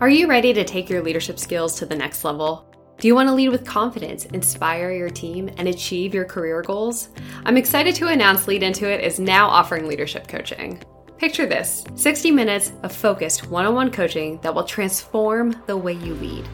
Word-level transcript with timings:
Are 0.00 0.08
you 0.08 0.28
ready 0.28 0.52
to 0.52 0.62
take 0.62 0.88
your 0.88 1.02
leadership 1.02 1.40
skills 1.40 1.74
to 1.74 1.84
the 1.84 1.96
next 1.96 2.22
level? 2.22 2.72
Do 3.00 3.08
you 3.08 3.16
want 3.16 3.28
to 3.30 3.34
lead 3.34 3.48
with 3.48 3.66
confidence, 3.66 4.26
inspire 4.26 4.92
your 4.92 5.10
team, 5.10 5.50
and 5.58 5.66
achieve 5.66 6.14
your 6.14 6.24
career 6.24 6.62
goals? 6.62 7.08
I'm 7.44 7.56
excited 7.56 7.96
to 7.96 8.06
announce 8.06 8.46
Lead 8.46 8.62
Into 8.62 8.88
It 8.88 9.02
is 9.02 9.18
now 9.18 9.48
offering 9.48 9.88
leadership 9.88 10.28
coaching. 10.28 10.80
Picture 11.16 11.46
this 11.46 11.84
60 11.96 12.30
minutes 12.30 12.74
of 12.84 12.94
focused 12.94 13.50
one 13.50 13.66
on 13.66 13.74
one 13.74 13.90
coaching 13.90 14.38
that 14.42 14.54
will 14.54 14.62
transform 14.62 15.60
the 15.66 15.76
way 15.76 15.94
you 15.94 16.14
lead. 16.14 16.46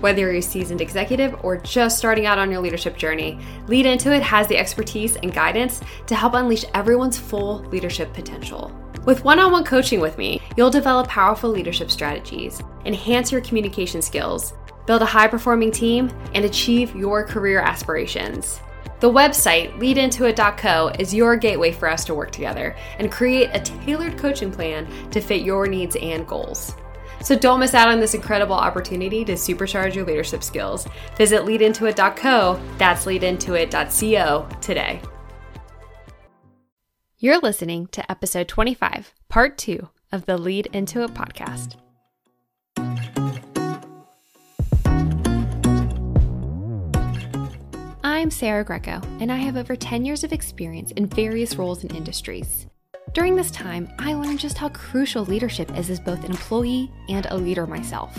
Whether 0.00 0.22
you're 0.22 0.34
a 0.34 0.40
seasoned 0.42 0.80
executive 0.80 1.36
or 1.44 1.56
just 1.56 1.98
starting 1.98 2.26
out 2.26 2.40
on 2.40 2.50
your 2.50 2.60
leadership 2.60 2.96
journey, 2.96 3.38
Lead 3.68 3.86
Into 3.86 4.12
It 4.12 4.24
has 4.24 4.48
the 4.48 4.58
expertise 4.58 5.14
and 5.14 5.32
guidance 5.32 5.80
to 6.08 6.16
help 6.16 6.34
unleash 6.34 6.64
everyone's 6.74 7.16
full 7.16 7.60
leadership 7.66 8.12
potential. 8.12 8.72
With 9.04 9.24
one 9.24 9.38
on 9.38 9.52
one 9.52 9.64
coaching 9.64 10.00
with 10.00 10.18
me, 10.18 10.37
you'll 10.58 10.70
develop 10.70 11.06
powerful 11.06 11.48
leadership 11.48 11.88
strategies, 11.88 12.60
enhance 12.84 13.30
your 13.30 13.40
communication 13.40 14.02
skills, 14.02 14.54
build 14.88 15.00
a 15.00 15.06
high 15.06 15.28
performing 15.28 15.70
team, 15.70 16.10
and 16.34 16.44
achieve 16.44 16.96
your 16.96 17.24
career 17.24 17.60
aspirations. 17.60 18.58
The 18.98 19.08
website, 19.08 19.78
leadintoit.co, 19.78 20.88
is 20.98 21.14
your 21.14 21.36
gateway 21.36 21.70
for 21.70 21.88
us 21.88 22.04
to 22.06 22.14
work 22.14 22.32
together 22.32 22.74
and 22.98 23.12
create 23.12 23.50
a 23.52 23.60
tailored 23.60 24.18
coaching 24.18 24.50
plan 24.50 24.88
to 25.12 25.20
fit 25.20 25.42
your 25.42 25.68
needs 25.68 25.94
and 25.94 26.26
goals. 26.26 26.74
So 27.22 27.38
don't 27.38 27.60
miss 27.60 27.74
out 27.74 27.86
on 27.86 28.00
this 28.00 28.14
incredible 28.14 28.56
opportunity 28.56 29.24
to 29.26 29.34
supercharge 29.34 29.94
your 29.94 30.06
leadership 30.06 30.42
skills. 30.42 30.88
Visit 31.16 31.42
leadintoit.co, 31.42 32.60
that's 32.78 33.04
leadintoit.co 33.04 34.48
today. 34.60 35.00
You're 37.20 37.38
listening 37.38 37.86
to 37.92 38.10
episode 38.10 38.48
25, 38.48 39.14
part 39.28 39.56
two 39.56 39.88
of 40.12 40.24
the 40.26 40.38
Lead 40.38 40.68
Into 40.72 41.02
It 41.02 41.12
podcast. 41.12 41.76
I'm 48.02 48.30
Sarah 48.30 48.64
Greco, 48.64 49.00
and 49.20 49.30
I 49.30 49.36
have 49.36 49.56
over 49.56 49.76
10 49.76 50.04
years 50.04 50.24
of 50.24 50.32
experience 50.32 50.92
in 50.92 51.06
various 51.06 51.56
roles 51.56 51.82
and 51.82 51.94
industries. 51.94 52.66
During 53.12 53.36
this 53.36 53.50
time, 53.50 53.88
I 53.98 54.14
learned 54.14 54.38
just 54.38 54.58
how 54.58 54.70
crucial 54.70 55.24
leadership 55.24 55.76
is 55.76 55.90
as 55.90 56.00
both 56.00 56.24
an 56.24 56.30
employee 56.30 56.90
and 57.08 57.26
a 57.26 57.36
leader 57.36 57.66
myself. 57.66 58.18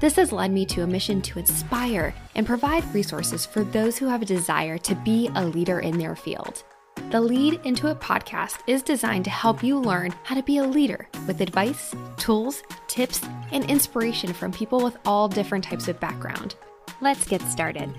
This 0.00 0.16
has 0.16 0.32
led 0.32 0.50
me 0.50 0.66
to 0.66 0.82
a 0.82 0.86
mission 0.86 1.22
to 1.22 1.38
inspire 1.38 2.14
and 2.34 2.46
provide 2.46 2.94
resources 2.94 3.46
for 3.46 3.62
those 3.62 3.96
who 3.96 4.06
have 4.06 4.20
a 4.20 4.26
desire 4.26 4.78
to 4.78 4.94
be 4.96 5.30
a 5.34 5.44
leader 5.44 5.80
in 5.80 5.96
their 5.96 6.16
field. 6.16 6.64
The 7.12 7.20
Lead 7.20 7.60
Into 7.64 7.88
It 7.88 8.00
podcast 8.00 8.60
is 8.66 8.82
designed 8.82 9.26
to 9.26 9.30
help 9.30 9.62
you 9.62 9.78
learn 9.78 10.14
how 10.22 10.34
to 10.34 10.42
be 10.42 10.56
a 10.56 10.64
leader 10.64 11.06
with 11.26 11.42
advice, 11.42 11.94
tools, 12.16 12.62
tips, 12.88 13.20
and 13.50 13.66
inspiration 13.66 14.32
from 14.32 14.50
people 14.50 14.82
with 14.82 14.96
all 15.04 15.28
different 15.28 15.62
types 15.62 15.88
of 15.88 16.00
background. 16.00 16.54
Let's 17.02 17.26
get 17.28 17.42
started. 17.42 17.94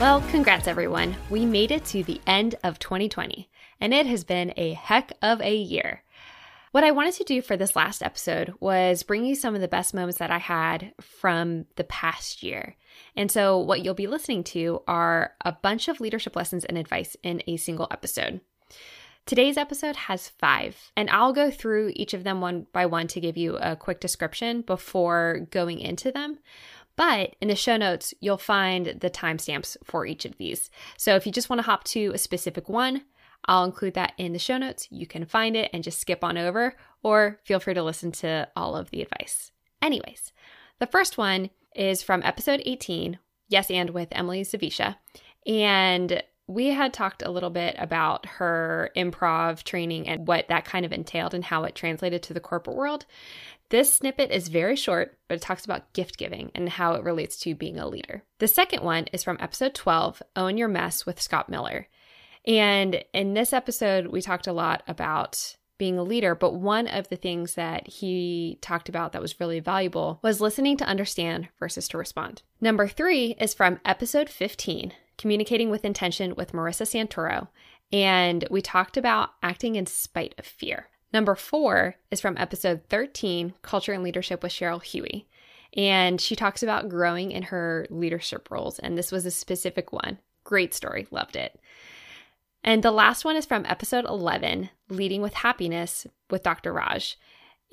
Well, 0.00 0.22
congrats 0.30 0.66
everyone. 0.66 1.14
We 1.28 1.44
made 1.44 1.70
it 1.70 1.84
to 1.84 2.02
the 2.02 2.18
end 2.26 2.54
of 2.64 2.78
2020, 2.78 3.46
and 3.80 3.94
it 3.94 4.06
has 4.06 4.24
been 4.24 4.52
a 4.56 4.74
heck 4.74 5.12
of 5.22 5.40
a 5.40 5.54
year. 5.54 6.02
What 6.72 6.84
I 6.84 6.92
wanted 6.92 7.14
to 7.14 7.24
do 7.24 7.42
for 7.42 7.56
this 7.56 7.74
last 7.74 8.00
episode 8.00 8.54
was 8.60 9.02
bring 9.02 9.24
you 9.24 9.34
some 9.34 9.56
of 9.56 9.60
the 9.60 9.66
best 9.66 9.92
moments 9.92 10.18
that 10.18 10.30
I 10.30 10.38
had 10.38 10.92
from 11.00 11.66
the 11.74 11.82
past 11.82 12.44
year. 12.44 12.76
And 13.16 13.30
so, 13.30 13.58
what 13.58 13.84
you'll 13.84 13.94
be 13.94 14.06
listening 14.06 14.44
to 14.44 14.82
are 14.86 15.32
a 15.44 15.50
bunch 15.50 15.88
of 15.88 16.00
leadership 16.00 16.36
lessons 16.36 16.64
and 16.64 16.78
advice 16.78 17.16
in 17.24 17.42
a 17.48 17.56
single 17.56 17.88
episode. 17.90 18.40
Today's 19.26 19.56
episode 19.56 19.96
has 19.96 20.28
five, 20.28 20.92
and 20.96 21.10
I'll 21.10 21.32
go 21.32 21.50
through 21.50 21.92
each 21.96 22.14
of 22.14 22.22
them 22.24 22.40
one 22.40 22.66
by 22.72 22.86
one 22.86 23.08
to 23.08 23.20
give 23.20 23.36
you 23.36 23.56
a 23.56 23.74
quick 23.74 24.00
description 24.00 24.62
before 24.62 25.46
going 25.50 25.80
into 25.80 26.12
them. 26.12 26.38
But 26.96 27.34
in 27.40 27.48
the 27.48 27.56
show 27.56 27.76
notes, 27.76 28.14
you'll 28.20 28.38
find 28.38 28.86
the 29.00 29.10
timestamps 29.10 29.76
for 29.84 30.06
each 30.06 30.24
of 30.24 30.36
these. 30.36 30.70
So 30.96 31.16
if 31.16 31.26
you 31.26 31.32
just 31.32 31.48
want 31.48 31.58
to 31.58 31.64
hop 31.64 31.84
to 31.84 32.12
a 32.12 32.18
specific 32.18 32.68
one, 32.68 33.02
I'll 33.46 33.64
include 33.64 33.94
that 33.94 34.12
in 34.18 34.32
the 34.32 34.38
show 34.38 34.58
notes. 34.58 34.86
You 34.90 35.06
can 35.06 35.24
find 35.24 35.56
it 35.56 35.70
and 35.72 35.82
just 35.82 36.00
skip 36.00 36.22
on 36.22 36.36
over, 36.36 36.74
or 37.02 37.40
feel 37.44 37.60
free 37.60 37.74
to 37.74 37.82
listen 37.82 38.12
to 38.12 38.48
all 38.54 38.76
of 38.76 38.90
the 38.90 39.02
advice. 39.02 39.52
Anyways, 39.82 40.32
the 40.78 40.86
first 40.86 41.18
one 41.18 41.50
is 41.74 42.02
from 42.02 42.22
episode 42.22 42.62
18, 42.64 43.18
Yes 43.48 43.70
and 43.70 43.90
with 43.90 44.08
Emily 44.12 44.42
Zavisha. 44.42 44.96
And 45.46 46.22
we 46.46 46.68
had 46.68 46.92
talked 46.92 47.22
a 47.22 47.30
little 47.30 47.50
bit 47.50 47.76
about 47.78 48.26
her 48.26 48.90
improv 48.96 49.62
training 49.62 50.08
and 50.08 50.26
what 50.26 50.48
that 50.48 50.64
kind 50.64 50.84
of 50.84 50.92
entailed 50.92 51.32
and 51.32 51.44
how 51.44 51.64
it 51.64 51.74
translated 51.74 52.22
to 52.24 52.34
the 52.34 52.40
corporate 52.40 52.76
world. 52.76 53.06
This 53.68 53.94
snippet 53.94 54.32
is 54.32 54.48
very 54.48 54.74
short, 54.74 55.16
but 55.28 55.36
it 55.36 55.42
talks 55.42 55.64
about 55.64 55.92
gift 55.92 56.18
giving 56.18 56.50
and 56.56 56.68
how 56.68 56.94
it 56.94 57.04
relates 57.04 57.38
to 57.40 57.54
being 57.54 57.78
a 57.78 57.86
leader. 57.86 58.24
The 58.40 58.48
second 58.48 58.82
one 58.82 59.06
is 59.12 59.22
from 59.22 59.36
episode 59.38 59.74
12, 59.74 60.22
Own 60.34 60.58
Your 60.58 60.66
Mess 60.66 61.06
with 61.06 61.22
Scott 61.22 61.48
Miller. 61.48 61.86
And 62.46 63.04
in 63.12 63.34
this 63.34 63.52
episode, 63.52 64.06
we 64.08 64.22
talked 64.22 64.46
a 64.46 64.52
lot 64.52 64.82
about 64.88 65.56
being 65.80 65.98
a 65.98 66.02
leader, 66.02 66.34
but 66.34 66.54
one 66.54 66.86
of 66.86 67.08
the 67.08 67.16
things 67.16 67.54
that 67.54 67.88
he 67.88 68.58
talked 68.60 68.88
about 68.88 69.12
that 69.12 69.22
was 69.22 69.40
really 69.40 69.60
valuable 69.60 70.20
was 70.22 70.40
listening 70.40 70.76
to 70.76 70.84
understand 70.84 71.48
versus 71.58 71.88
to 71.88 71.98
respond. 71.98 72.42
Number 72.60 72.86
three 72.86 73.34
is 73.40 73.54
from 73.54 73.80
episode 73.84 74.28
15, 74.28 74.92
Communicating 75.16 75.70
with 75.70 75.84
Intention 75.84 76.34
with 76.36 76.52
Marissa 76.52 76.84
Santoro. 76.86 77.48
And 77.92 78.46
we 78.50 78.60
talked 78.60 78.98
about 78.98 79.30
acting 79.42 79.76
in 79.76 79.86
spite 79.86 80.34
of 80.38 80.44
fear. 80.44 80.88
Number 81.12 81.34
four 81.34 81.96
is 82.10 82.20
from 82.20 82.36
episode 82.36 82.82
13, 82.88 83.54
Culture 83.62 83.92
and 83.92 84.02
Leadership 84.02 84.42
with 84.42 84.52
Cheryl 84.52 84.82
Huey. 84.82 85.26
And 85.76 86.20
she 86.20 86.36
talks 86.36 86.62
about 86.62 86.88
growing 86.88 87.32
in 87.32 87.44
her 87.44 87.86
leadership 87.90 88.50
roles. 88.50 88.78
And 88.78 88.98
this 88.98 89.10
was 89.10 89.24
a 89.24 89.30
specific 89.30 89.92
one. 89.92 90.18
Great 90.44 90.74
story. 90.74 91.06
Loved 91.10 91.36
it. 91.36 91.58
And 92.62 92.82
the 92.82 92.90
last 92.90 93.24
one 93.24 93.36
is 93.36 93.46
from 93.46 93.64
episode 93.66 94.04
11, 94.04 94.70
Leading 94.88 95.22
with 95.22 95.34
Happiness 95.34 96.06
with 96.28 96.42
Dr. 96.42 96.72
Raj. 96.72 97.16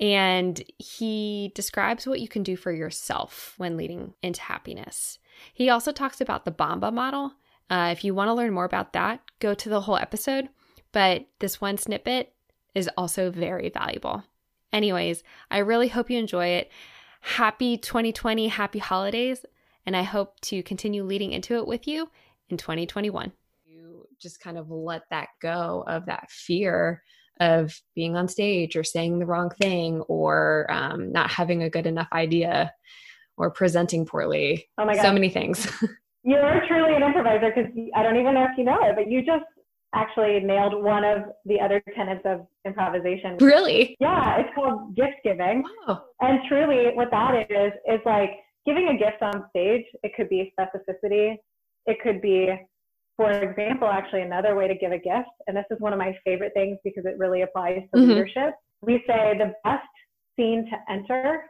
And 0.00 0.62
he 0.78 1.52
describes 1.54 2.06
what 2.06 2.20
you 2.20 2.28
can 2.28 2.42
do 2.42 2.56
for 2.56 2.72
yourself 2.72 3.54
when 3.58 3.76
leading 3.76 4.14
into 4.22 4.40
happiness. 4.40 5.18
He 5.52 5.68
also 5.68 5.92
talks 5.92 6.20
about 6.20 6.44
the 6.44 6.52
Bamba 6.52 6.92
model. 6.92 7.32
Uh, 7.68 7.90
if 7.92 8.04
you 8.04 8.14
want 8.14 8.28
to 8.28 8.34
learn 8.34 8.52
more 8.52 8.64
about 8.64 8.92
that, 8.92 9.20
go 9.40 9.54
to 9.54 9.68
the 9.68 9.82
whole 9.82 9.96
episode. 9.96 10.48
But 10.92 11.26
this 11.40 11.60
one 11.60 11.76
snippet 11.76 12.32
is 12.74 12.88
also 12.96 13.30
very 13.30 13.68
valuable. 13.68 14.24
Anyways, 14.72 15.22
I 15.50 15.58
really 15.58 15.88
hope 15.88 16.10
you 16.10 16.18
enjoy 16.18 16.46
it. 16.46 16.70
Happy 17.20 17.76
2020, 17.76 18.48
happy 18.48 18.78
holidays, 18.78 19.44
and 19.84 19.96
I 19.96 20.02
hope 20.02 20.40
to 20.42 20.62
continue 20.62 21.02
leading 21.02 21.32
into 21.32 21.56
it 21.56 21.66
with 21.66 21.88
you 21.88 22.10
in 22.48 22.56
2021. 22.56 23.32
Just 24.20 24.40
kind 24.40 24.58
of 24.58 24.70
let 24.70 25.02
that 25.10 25.28
go 25.40 25.84
of 25.86 26.06
that 26.06 26.30
fear 26.30 27.02
of 27.40 27.80
being 27.94 28.16
on 28.16 28.28
stage 28.28 28.76
or 28.76 28.84
saying 28.84 29.18
the 29.18 29.26
wrong 29.26 29.50
thing 29.60 30.00
or 30.02 30.66
um, 30.70 31.12
not 31.12 31.30
having 31.30 31.62
a 31.62 31.70
good 31.70 31.86
enough 31.86 32.08
idea 32.12 32.72
or 33.36 33.50
presenting 33.50 34.04
poorly. 34.04 34.68
Oh 34.78 34.84
my 34.84 34.94
God. 34.94 35.02
So 35.02 35.12
many 35.12 35.28
things. 35.28 35.70
You're 36.24 36.62
truly 36.66 36.96
an 36.96 37.02
improviser 37.02 37.52
because 37.54 37.70
I 37.94 38.02
don't 38.02 38.16
even 38.16 38.34
know 38.34 38.44
if 38.44 38.58
you 38.58 38.64
know 38.64 38.78
it, 38.82 38.96
but 38.96 39.08
you 39.08 39.20
just 39.24 39.44
actually 39.94 40.40
nailed 40.40 40.82
one 40.82 41.04
of 41.04 41.22
the 41.46 41.60
other 41.60 41.82
tenets 41.96 42.22
of 42.24 42.46
improvisation. 42.66 43.36
Really? 43.40 43.96
Yeah, 44.00 44.38
it's 44.38 44.50
called 44.54 44.94
gift 44.94 45.16
giving. 45.24 45.64
Wow. 45.86 46.02
And 46.20 46.40
truly, 46.48 46.94
what 46.94 47.10
that 47.10 47.46
is, 47.50 47.72
is 47.88 48.00
like 48.04 48.30
giving 48.66 48.88
a 48.88 48.98
gift 48.98 49.22
on 49.22 49.44
stage. 49.50 49.84
It 50.02 50.12
could 50.16 50.28
be 50.28 50.52
specificity. 50.58 51.36
It 51.86 51.98
could 52.02 52.20
be, 52.20 52.48
for 53.18 53.32
example, 53.32 53.88
actually 53.88 54.22
another 54.22 54.54
way 54.54 54.68
to 54.68 54.76
give 54.76 54.92
a 54.92 54.98
gift. 54.98 55.28
And 55.48 55.56
this 55.56 55.64
is 55.72 55.80
one 55.80 55.92
of 55.92 55.98
my 55.98 56.16
favorite 56.24 56.52
things 56.54 56.78
because 56.84 57.04
it 57.04 57.18
really 57.18 57.42
applies 57.42 57.82
to 57.92 58.00
mm-hmm. 58.00 58.10
leadership. 58.10 58.54
We 58.80 59.02
say 59.08 59.36
the 59.36 59.52
best 59.64 59.88
scene 60.36 60.70
to 60.70 60.92
enter. 60.92 61.42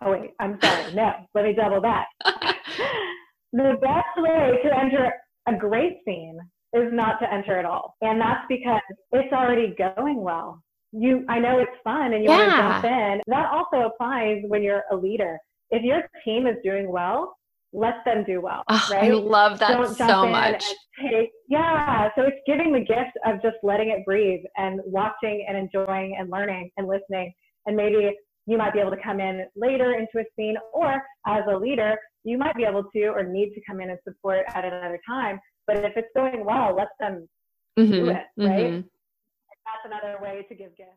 Oh, 0.00 0.12
wait, 0.12 0.30
I'm 0.38 0.58
sorry. 0.62 0.94
No, 0.94 1.14
let 1.34 1.44
me 1.44 1.52
double 1.52 1.80
that. 1.80 2.06
the 3.52 3.76
best 3.82 4.16
way 4.18 4.60
to 4.62 4.78
enter 4.78 5.12
a 5.48 5.56
great 5.56 5.98
scene 6.04 6.38
is 6.74 6.92
not 6.92 7.18
to 7.18 7.30
enter 7.32 7.58
at 7.58 7.64
all. 7.64 7.96
And 8.00 8.20
that's 8.20 8.44
because 8.48 8.80
it's 9.10 9.32
already 9.32 9.74
going 9.76 10.22
well. 10.22 10.62
You, 10.92 11.24
I 11.28 11.40
know 11.40 11.58
it's 11.58 11.72
fun 11.82 12.12
and 12.12 12.22
you 12.22 12.30
yeah. 12.30 12.36
want 12.36 12.50
to 12.52 12.56
jump 12.56 12.84
in. 12.84 13.20
That 13.26 13.50
also 13.50 13.88
applies 13.88 14.42
when 14.46 14.62
you're 14.62 14.84
a 14.92 14.96
leader. 14.96 15.38
If 15.70 15.82
your 15.82 16.02
team 16.24 16.46
is 16.46 16.56
doing 16.62 16.88
well, 16.88 17.36
let 17.72 17.94
them 18.04 18.24
do 18.24 18.40
well. 18.40 18.62
Oh, 18.68 18.88
right? 18.90 19.10
I 19.10 19.14
love 19.14 19.58
that 19.60 19.72
Don't 19.72 19.94
so 19.94 20.26
much. 20.26 20.64
Take, 21.00 21.30
yeah. 21.48 22.08
So 22.16 22.22
it's 22.22 22.36
giving 22.46 22.72
the 22.72 22.80
gift 22.80 23.16
of 23.26 23.40
just 23.42 23.56
letting 23.62 23.90
it 23.90 24.04
breathe 24.04 24.42
and 24.56 24.80
watching 24.84 25.46
and 25.48 25.56
enjoying 25.56 26.16
and 26.18 26.30
learning 26.30 26.70
and 26.76 26.86
listening 26.86 27.32
and 27.66 27.76
maybe 27.76 28.10
you 28.46 28.58
might 28.58 28.72
be 28.72 28.80
able 28.80 28.90
to 28.90 29.02
come 29.02 29.20
in 29.20 29.44
later 29.54 29.94
into 29.94 30.18
a 30.18 30.24
scene, 30.36 30.56
or 30.72 30.94
as 31.26 31.42
a 31.50 31.56
leader, 31.56 31.96
you 32.24 32.38
might 32.38 32.56
be 32.56 32.64
able 32.64 32.84
to 32.84 33.04
or 33.06 33.22
need 33.22 33.54
to 33.54 33.60
come 33.68 33.80
in 33.80 33.90
and 33.90 33.98
support 34.06 34.44
at 34.48 34.64
another 34.64 34.98
time. 35.08 35.38
But 35.66 35.78
if 35.78 35.92
it's 35.96 36.08
going 36.16 36.44
well, 36.44 36.74
let 36.76 36.88
them 36.98 37.28
mm-hmm. 37.78 37.92
do 37.92 38.08
it, 38.08 38.24
right? 38.36 38.72
Mm-hmm. 38.72 38.80
That's 39.64 39.84
another 39.86 40.18
way 40.20 40.44
to 40.48 40.54
give 40.54 40.76
gifts. 40.76 40.90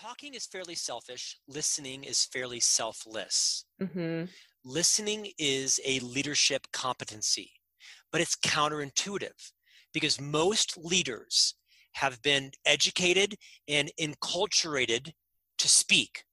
Talking 0.00 0.34
is 0.34 0.46
fairly 0.46 0.76
selfish, 0.76 1.36
listening 1.48 2.04
is 2.04 2.24
fairly 2.24 2.60
selfless. 2.60 3.64
Mm-hmm. 3.82 4.24
Listening 4.64 5.32
is 5.38 5.80
a 5.86 6.00
leadership 6.00 6.66
competency, 6.70 7.52
but 8.12 8.20
it's 8.20 8.36
counterintuitive 8.36 9.52
because 9.94 10.20
most 10.20 10.76
leaders 10.76 11.54
have 11.94 12.20
been 12.20 12.50
educated 12.66 13.36
and 13.68 13.90
enculturated 13.98 15.12
to 15.58 15.68
speak, 15.68 16.24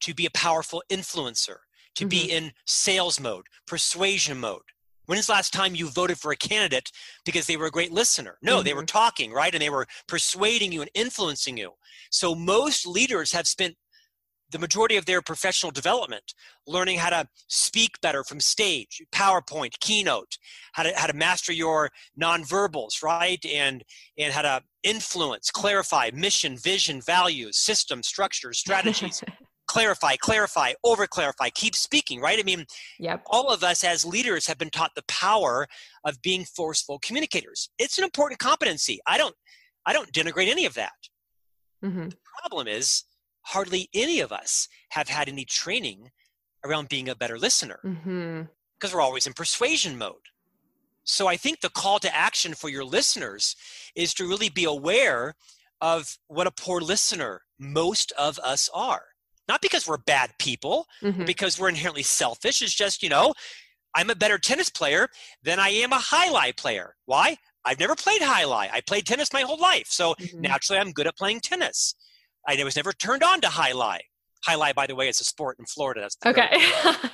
to 0.00 0.14
be 0.14 0.26
a 0.26 0.30
powerful 0.30 0.82
influencer, 0.90 1.58
to 1.94 2.04
mm-hmm. 2.04 2.08
be 2.08 2.30
in 2.32 2.52
sales 2.66 3.20
mode, 3.20 3.46
persuasion 3.68 4.40
mode. 4.40 4.62
When 5.06 5.18
is 5.18 5.26
the 5.26 5.32
last 5.34 5.52
time 5.52 5.76
you 5.76 5.88
voted 5.90 6.18
for 6.18 6.32
a 6.32 6.36
candidate 6.36 6.90
because 7.24 7.46
they 7.46 7.56
were 7.56 7.66
a 7.66 7.70
great 7.70 7.92
listener? 7.92 8.36
No, 8.42 8.56
mm-hmm. 8.56 8.64
they 8.64 8.74
were 8.74 8.80
mm-hmm. 8.80 8.86
talking, 8.86 9.32
right? 9.32 9.54
And 9.54 9.62
they 9.62 9.70
were 9.70 9.86
persuading 10.08 10.72
you 10.72 10.80
and 10.80 10.90
influencing 10.94 11.56
you. 11.56 11.70
So 12.10 12.34
most 12.34 12.86
leaders 12.86 13.32
have 13.32 13.46
spent 13.46 13.76
the 14.54 14.58
majority 14.60 14.96
of 14.96 15.04
their 15.04 15.20
professional 15.20 15.72
development 15.72 16.32
learning 16.64 16.96
how 16.96 17.10
to 17.10 17.26
speak 17.48 18.00
better 18.00 18.22
from 18.22 18.38
stage 18.38 19.02
powerpoint 19.12 19.72
keynote 19.80 20.38
how 20.74 20.84
to, 20.84 20.92
how 20.96 21.08
to 21.08 21.12
master 21.12 21.52
your 21.52 21.90
nonverbals 22.20 23.02
right? 23.02 23.44
And 23.44 23.82
and 24.16 24.32
how 24.32 24.42
to 24.42 24.62
influence 24.84 25.50
clarify 25.50 26.10
mission 26.14 26.56
vision 26.56 27.00
values 27.00 27.58
system, 27.58 28.02
structures 28.02 28.58
strategies. 28.58 29.22
Clarify 29.66 30.16
clarify 30.16 30.74
over 30.84 31.06
clarify 31.06 31.48
keep 31.48 31.74
speaking 31.74 32.20
right? 32.20 32.38
I 32.38 32.42
mean 32.42 32.66
yep. 33.00 33.22
all 33.26 33.48
of 33.48 33.64
us 33.64 33.82
as 33.82 34.04
leaders 34.04 34.46
have 34.46 34.58
been 34.58 34.70
taught 34.70 34.92
the 34.94 35.02
power 35.08 35.66
of 36.04 36.20
being 36.22 36.44
forceful 36.44 37.00
communicators. 37.00 37.70
It's 37.78 37.96
an 37.96 38.04
important 38.04 38.38
competency. 38.38 39.00
I 39.06 39.16
don't 39.18 39.34
i 39.86 39.92
don't 39.92 40.12
denigrate 40.12 40.48
any 40.48 40.66
of 40.66 40.74
that. 40.74 40.92
Mm-hmm. 41.82 42.10
the 42.10 42.16
problem 42.40 42.68
is 42.68 43.04
hardly 43.44 43.88
any 43.94 44.20
of 44.20 44.32
us 44.32 44.68
have 44.90 45.08
had 45.08 45.28
any 45.28 45.44
training 45.44 46.10
around 46.64 46.88
being 46.88 47.08
a 47.08 47.14
better 47.14 47.38
listener 47.38 47.78
because 47.82 47.98
mm-hmm. 48.04 48.94
we're 48.94 49.00
always 49.00 49.26
in 49.26 49.32
persuasion 49.32 49.96
mode. 49.98 50.14
So 51.04 51.26
I 51.26 51.36
think 51.36 51.60
the 51.60 51.68
call 51.68 51.98
to 52.00 52.14
action 52.14 52.54
for 52.54 52.68
your 52.70 52.84
listeners 52.84 53.56
is 53.94 54.14
to 54.14 54.26
really 54.26 54.48
be 54.48 54.64
aware 54.64 55.34
of 55.80 56.16
what 56.28 56.46
a 56.46 56.50
poor 56.50 56.80
listener 56.80 57.42
most 57.58 58.12
of 58.18 58.38
us 58.38 58.70
are. 58.72 59.02
Not 59.46 59.60
because 59.60 59.86
we're 59.86 59.98
bad 59.98 60.30
people, 60.38 60.86
mm-hmm. 61.02 61.26
because 61.26 61.60
we're 61.60 61.68
inherently 61.68 62.02
selfish. 62.02 62.62
It's 62.62 62.72
just, 62.72 63.02
you 63.02 63.10
know, 63.10 63.34
I'm 63.94 64.08
a 64.08 64.14
better 64.14 64.38
tennis 64.38 64.70
player 64.70 65.08
than 65.42 65.60
I 65.60 65.68
am 65.68 65.92
a 65.92 65.98
alai 65.98 66.56
player. 66.56 66.94
Why? 67.04 67.36
I've 67.66 67.78
never 67.78 67.94
played 67.94 68.22
alai. 68.22 68.70
I 68.72 68.80
played 68.86 69.06
tennis 69.06 69.32
my 69.32 69.42
whole 69.42 69.60
life. 69.60 69.88
So 69.88 70.14
mm-hmm. 70.14 70.40
naturally, 70.40 70.80
I'm 70.80 70.92
good 70.92 71.06
at 71.06 71.18
playing 71.18 71.40
tennis. 71.40 71.94
I 72.46 72.62
was 72.64 72.76
never 72.76 72.92
turned 72.92 73.22
on 73.22 73.40
to 73.40 73.48
jai 73.48 73.72
alai. 73.72 73.98
Jai 74.46 74.56
alai, 74.56 74.74
by 74.74 74.86
the 74.86 74.94
way, 74.94 75.08
is 75.08 75.20
a 75.20 75.24
sport 75.24 75.56
in 75.58 75.64
Florida. 75.66 76.00
That's 76.00 76.16
okay. 76.26 76.48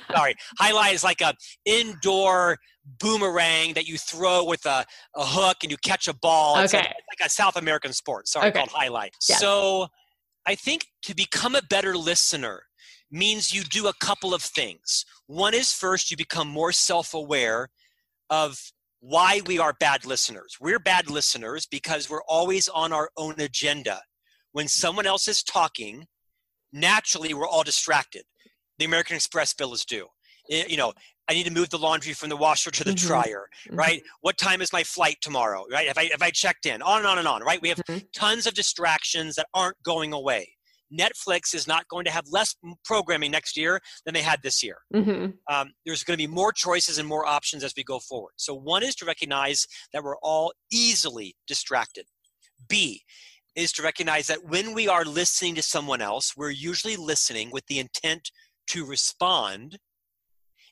Sorry. 0.15 0.35
Jai 0.59 0.71
alai 0.71 0.93
is 0.93 1.03
like 1.03 1.21
a 1.21 1.33
indoor 1.65 2.57
boomerang 2.99 3.73
that 3.73 3.87
you 3.87 3.97
throw 3.97 4.43
with 4.43 4.65
a, 4.65 4.85
a 5.15 5.25
hook 5.25 5.57
and 5.63 5.71
you 5.71 5.77
catch 5.77 6.07
a 6.07 6.13
ball. 6.13 6.55
Okay. 6.55 6.63
It's 6.63 6.73
like, 6.73 6.85
it's 6.85 7.19
like 7.19 7.27
a 7.27 7.29
South 7.29 7.55
American 7.55 7.93
sport. 7.93 8.27
Sorry, 8.27 8.49
okay. 8.49 8.59
called 8.59 8.69
alai. 8.71 9.09
Yeah. 9.29 9.37
So 9.37 9.87
I 10.45 10.55
think 10.55 10.87
to 11.03 11.15
become 11.15 11.55
a 11.55 11.61
better 11.61 11.95
listener 11.95 12.63
means 13.11 13.53
you 13.53 13.63
do 13.63 13.87
a 13.87 13.93
couple 13.93 14.33
of 14.33 14.41
things. 14.41 15.05
One 15.27 15.53
is 15.53 15.73
first, 15.73 16.11
you 16.11 16.17
become 16.17 16.47
more 16.47 16.71
self 16.71 17.13
aware 17.13 17.69
of 18.29 18.59
why 19.01 19.41
we 19.45 19.59
are 19.59 19.73
bad 19.79 20.05
listeners. 20.05 20.57
We're 20.59 20.79
bad 20.79 21.09
listeners 21.09 21.65
because 21.65 22.09
we're 22.09 22.23
always 22.27 22.69
on 22.69 22.93
our 22.93 23.09
own 23.17 23.39
agenda 23.39 24.01
when 24.51 24.67
someone 24.67 25.05
else 25.05 25.27
is 25.27 25.43
talking, 25.43 26.05
naturally 26.73 27.33
we're 27.33 27.47
all 27.47 27.63
distracted. 27.63 28.23
The 28.79 28.85
American 28.85 29.15
Express 29.15 29.53
bill 29.53 29.73
is 29.73 29.85
due. 29.85 30.07
You 30.49 30.77
know, 30.77 30.93
I 31.29 31.33
need 31.33 31.45
to 31.45 31.53
move 31.53 31.69
the 31.69 31.77
laundry 31.77 32.13
from 32.13 32.29
the 32.29 32.35
washer 32.35 32.71
to 32.71 32.83
the 32.83 32.91
mm-hmm. 32.91 33.07
dryer, 33.07 33.47
mm-hmm. 33.67 33.75
right? 33.75 33.99
Mm-hmm. 33.99 34.17
What 34.21 34.37
time 34.37 34.61
is 34.61 34.73
my 34.73 34.83
flight 34.83 35.17
tomorrow, 35.21 35.65
right? 35.71 35.87
If 35.87 35.97
I, 35.97 36.03
if 36.03 36.21
I 36.21 36.29
checked 36.31 36.65
in, 36.65 36.81
on 36.81 36.99
and 36.99 37.07
on 37.07 37.19
and 37.19 37.27
on, 37.27 37.41
right? 37.43 37.61
We 37.61 37.69
have 37.69 37.77
mm-hmm. 37.77 37.99
tons 38.13 38.47
of 38.47 38.53
distractions 38.53 39.35
that 39.35 39.47
aren't 39.53 39.81
going 39.83 40.13
away. 40.13 40.49
Netflix 40.91 41.55
is 41.55 41.67
not 41.67 41.87
going 41.87 42.03
to 42.03 42.11
have 42.11 42.25
less 42.29 42.53
programming 42.83 43.31
next 43.31 43.55
year 43.55 43.79
than 44.03 44.13
they 44.13 44.21
had 44.21 44.41
this 44.43 44.61
year. 44.61 44.79
Mm-hmm. 44.93 45.31
Um, 45.53 45.71
there's 45.85 46.03
going 46.03 46.17
to 46.17 46.21
be 46.21 46.27
more 46.27 46.51
choices 46.51 46.97
and 46.97 47.07
more 47.07 47.25
options 47.25 47.63
as 47.63 47.73
we 47.77 47.83
go 47.85 47.99
forward. 47.99 48.33
So, 48.35 48.53
one 48.53 48.83
is 48.83 48.95
to 48.95 49.05
recognize 49.05 49.67
that 49.93 50.03
we're 50.03 50.17
all 50.17 50.51
easily 50.69 51.35
distracted. 51.47 52.07
B 52.67 53.03
is 53.55 53.71
to 53.73 53.83
recognize 53.83 54.27
that 54.27 54.45
when 54.45 54.73
we 54.73 54.87
are 54.87 55.03
listening 55.03 55.55
to 55.55 55.61
someone 55.61 56.01
else, 56.01 56.35
we're 56.37 56.49
usually 56.49 56.95
listening 56.95 57.51
with 57.51 57.65
the 57.67 57.79
intent 57.79 58.31
to 58.67 58.85
respond 58.85 59.77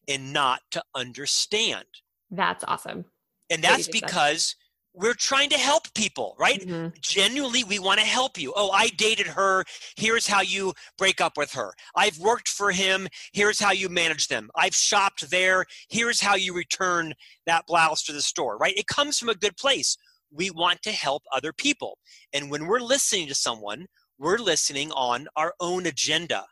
and 0.07 0.33
not 0.33 0.61
to 0.71 0.81
understand. 0.95 1.85
That's 2.31 2.63
awesome. 2.67 3.05
And 3.49 3.63
that's 3.63 3.87
because 3.87 4.55
that. 4.93 5.01
we're 5.01 5.13
trying 5.13 5.49
to 5.49 5.57
help 5.57 5.93
people, 5.93 6.35
right? 6.39 6.61
Mm-hmm. 6.61 6.89
Genuinely, 7.01 7.63
we 7.63 7.79
want 7.79 7.99
to 7.99 8.05
help 8.05 8.39
you. 8.39 8.53
Oh, 8.55 8.71
I 8.71 8.89
dated 8.89 9.27
her. 9.27 9.65
Here's 9.97 10.27
how 10.27 10.41
you 10.41 10.73
break 10.97 11.19
up 11.19 11.37
with 11.37 11.51
her. 11.53 11.73
I've 11.95 12.19
worked 12.19 12.47
for 12.47 12.71
him. 12.71 13.07
Here's 13.33 13.59
how 13.59 13.71
you 13.71 13.89
manage 13.89 14.27
them. 14.27 14.49
I've 14.55 14.75
shopped 14.75 15.29
there. 15.29 15.65
Here's 15.89 16.21
how 16.21 16.35
you 16.35 16.53
return 16.53 17.13
that 17.45 17.65
blouse 17.65 18.03
to 18.03 18.13
the 18.13 18.21
store, 18.21 18.57
right? 18.57 18.77
It 18.77 18.87
comes 18.87 19.17
from 19.17 19.29
a 19.29 19.35
good 19.35 19.57
place 19.57 19.97
we 20.31 20.49
want 20.49 20.81
to 20.83 20.91
help 20.91 21.23
other 21.33 21.53
people. 21.53 21.97
And 22.33 22.49
when 22.49 22.67
we're 22.67 22.79
listening 22.79 23.27
to 23.27 23.35
someone, 23.35 23.87
we're 24.17 24.37
listening 24.37 24.91
on 24.91 25.27
our 25.35 25.53
own 25.59 25.85
agenda, 25.85 26.45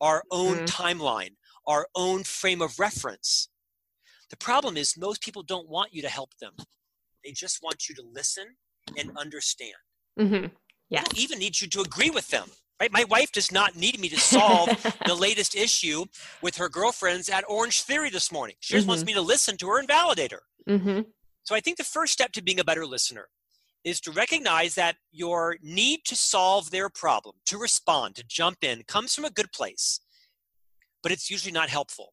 our 0.00 0.22
own 0.30 0.58
mm-hmm. 0.58 0.64
timeline, 0.66 1.34
our 1.66 1.86
own 1.94 2.24
frame 2.24 2.62
of 2.62 2.78
reference. 2.78 3.48
The 4.30 4.36
problem 4.36 4.76
is, 4.76 4.96
most 4.96 5.22
people 5.22 5.42
don't 5.42 5.68
want 5.68 5.92
you 5.92 6.02
to 6.02 6.08
help 6.08 6.30
them. 6.40 6.52
They 7.24 7.32
just 7.32 7.62
want 7.62 7.88
you 7.88 7.94
to 7.96 8.02
listen 8.14 8.44
and 8.96 9.16
understand. 9.16 9.74
Mm-hmm. 10.18 10.46
Yeah. 10.88 11.04
even 11.16 11.38
need 11.38 11.60
you 11.60 11.68
to 11.68 11.80
agree 11.80 12.10
with 12.10 12.28
them. 12.28 12.48
Right? 12.80 12.92
My 12.92 13.04
wife 13.04 13.30
does 13.32 13.52
not 13.52 13.76
need 13.76 14.00
me 14.00 14.08
to 14.08 14.18
solve 14.18 14.68
the 15.06 15.14
latest 15.14 15.54
issue 15.54 16.06
with 16.40 16.56
her 16.56 16.68
girlfriends 16.68 17.28
at 17.28 17.44
Orange 17.46 17.82
Theory 17.82 18.08
this 18.08 18.32
morning. 18.32 18.56
She 18.60 18.74
just 18.74 18.84
mm-hmm. 18.84 18.88
wants 18.90 19.04
me 19.04 19.12
to 19.12 19.20
listen 19.20 19.56
to 19.58 19.68
her 19.68 19.78
and 19.78 19.86
validate 19.86 20.32
her. 20.32 20.42
Mm-hmm. 20.68 21.00
So 21.50 21.56
I 21.56 21.60
think 21.60 21.78
the 21.78 21.82
first 21.82 22.12
step 22.12 22.30
to 22.34 22.42
being 22.44 22.60
a 22.60 22.64
better 22.64 22.86
listener 22.86 23.26
is 23.82 24.00
to 24.02 24.12
recognize 24.12 24.76
that 24.76 24.94
your 25.10 25.56
need 25.60 26.04
to 26.04 26.14
solve 26.14 26.70
their 26.70 26.88
problem, 26.88 27.34
to 27.46 27.58
respond, 27.58 28.14
to 28.14 28.24
jump 28.24 28.58
in, 28.62 28.84
comes 28.86 29.16
from 29.16 29.24
a 29.24 29.30
good 29.30 29.50
place, 29.50 29.98
but 31.02 31.10
it's 31.10 31.28
usually 31.28 31.50
not 31.50 31.68
helpful 31.68 32.12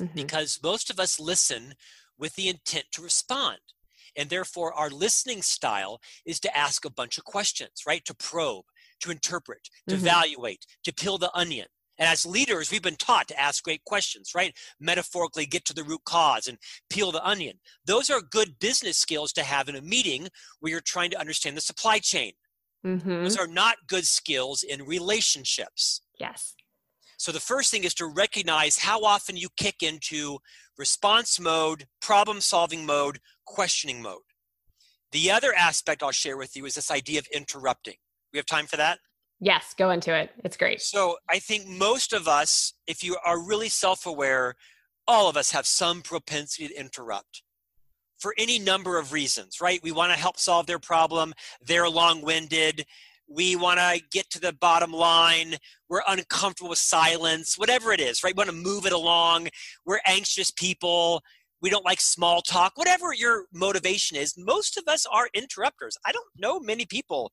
mm-hmm. 0.00 0.14
because 0.14 0.58
most 0.62 0.88
of 0.88 0.98
us 0.98 1.20
listen 1.20 1.74
with 2.16 2.34
the 2.36 2.48
intent 2.48 2.86
to 2.92 3.02
respond. 3.02 3.58
And 4.16 4.30
therefore, 4.30 4.72
our 4.72 4.88
listening 4.88 5.42
style 5.42 6.00
is 6.24 6.40
to 6.40 6.56
ask 6.56 6.86
a 6.86 6.90
bunch 6.90 7.18
of 7.18 7.24
questions, 7.24 7.82
right? 7.86 8.06
To 8.06 8.14
probe, 8.14 8.64
to 9.00 9.10
interpret, 9.10 9.68
to 9.86 9.96
mm-hmm. 9.96 10.06
evaluate, 10.06 10.64
to 10.84 10.94
peel 10.94 11.18
the 11.18 11.30
onion. 11.36 11.66
And 11.98 12.08
as 12.08 12.26
leaders, 12.26 12.70
we've 12.70 12.82
been 12.82 12.96
taught 12.96 13.28
to 13.28 13.40
ask 13.40 13.64
great 13.64 13.84
questions, 13.84 14.32
right? 14.34 14.56
Metaphorically, 14.80 15.46
get 15.46 15.64
to 15.66 15.74
the 15.74 15.84
root 15.84 16.04
cause 16.04 16.46
and 16.46 16.58
peel 16.90 17.12
the 17.12 17.26
onion. 17.26 17.58
Those 17.86 18.10
are 18.10 18.20
good 18.20 18.58
business 18.60 18.98
skills 18.98 19.32
to 19.34 19.42
have 19.42 19.68
in 19.68 19.76
a 19.76 19.82
meeting 19.82 20.28
where 20.60 20.72
you're 20.72 20.80
trying 20.80 21.10
to 21.10 21.20
understand 21.20 21.56
the 21.56 21.62
supply 21.62 21.98
chain. 21.98 22.32
Mm-hmm. 22.84 23.24
Those 23.24 23.36
are 23.36 23.46
not 23.46 23.76
good 23.88 24.06
skills 24.06 24.62
in 24.62 24.82
relationships. 24.82 26.02
Yes. 26.20 26.54
So 27.18 27.32
the 27.32 27.40
first 27.40 27.70
thing 27.70 27.84
is 27.84 27.94
to 27.94 28.06
recognize 28.06 28.78
how 28.78 29.02
often 29.02 29.36
you 29.36 29.48
kick 29.56 29.76
into 29.82 30.38
response 30.78 31.40
mode, 31.40 31.86
problem 32.02 32.40
solving 32.40 32.84
mode, 32.84 33.18
questioning 33.46 34.02
mode. 34.02 34.20
The 35.12 35.30
other 35.30 35.54
aspect 35.54 36.02
I'll 36.02 36.10
share 36.10 36.36
with 36.36 36.56
you 36.56 36.66
is 36.66 36.74
this 36.74 36.90
idea 36.90 37.18
of 37.18 37.26
interrupting. 37.32 37.94
We 38.32 38.38
have 38.38 38.46
time 38.46 38.66
for 38.66 38.76
that? 38.76 38.98
Yes, 39.40 39.74
go 39.76 39.90
into 39.90 40.14
it. 40.14 40.30
It's 40.44 40.56
great. 40.56 40.80
So 40.80 41.16
I 41.28 41.38
think 41.38 41.66
most 41.66 42.12
of 42.12 42.26
us, 42.26 42.72
if 42.86 43.04
you 43.04 43.16
are 43.24 43.42
really 43.42 43.68
self 43.68 44.06
aware, 44.06 44.54
all 45.06 45.28
of 45.28 45.36
us 45.36 45.50
have 45.52 45.66
some 45.66 46.02
propensity 46.02 46.68
to 46.68 46.74
interrupt 46.74 47.42
for 48.18 48.34
any 48.38 48.58
number 48.58 48.98
of 48.98 49.12
reasons, 49.12 49.60
right? 49.60 49.80
We 49.82 49.92
want 49.92 50.12
to 50.12 50.18
help 50.18 50.38
solve 50.38 50.66
their 50.66 50.78
problem. 50.78 51.34
They're 51.64 51.88
long 51.88 52.22
winded. 52.22 52.84
We 53.28 53.56
want 53.56 53.78
to 53.78 54.00
get 54.10 54.30
to 54.30 54.40
the 54.40 54.52
bottom 54.52 54.92
line. 54.92 55.56
We're 55.88 56.02
uncomfortable 56.08 56.70
with 56.70 56.78
silence, 56.78 57.58
whatever 57.58 57.92
it 57.92 58.00
is, 58.00 58.22
right? 58.22 58.34
We 58.34 58.40
want 58.40 58.50
to 58.50 58.56
move 58.56 58.86
it 58.86 58.92
along. 58.92 59.48
We're 59.84 60.00
anxious 60.06 60.50
people. 60.50 61.22
We 61.60 61.70
don't 61.70 61.84
like 61.84 62.00
small 62.00 62.40
talk, 62.40 62.76
whatever 62.76 63.12
your 63.12 63.46
motivation 63.52 64.16
is. 64.16 64.34
Most 64.38 64.76
of 64.76 64.84
us 64.86 65.06
are 65.06 65.28
interrupters. 65.34 65.96
I 66.06 66.12
don't 66.12 66.26
know 66.36 66.60
many 66.60 66.86
people 66.86 67.32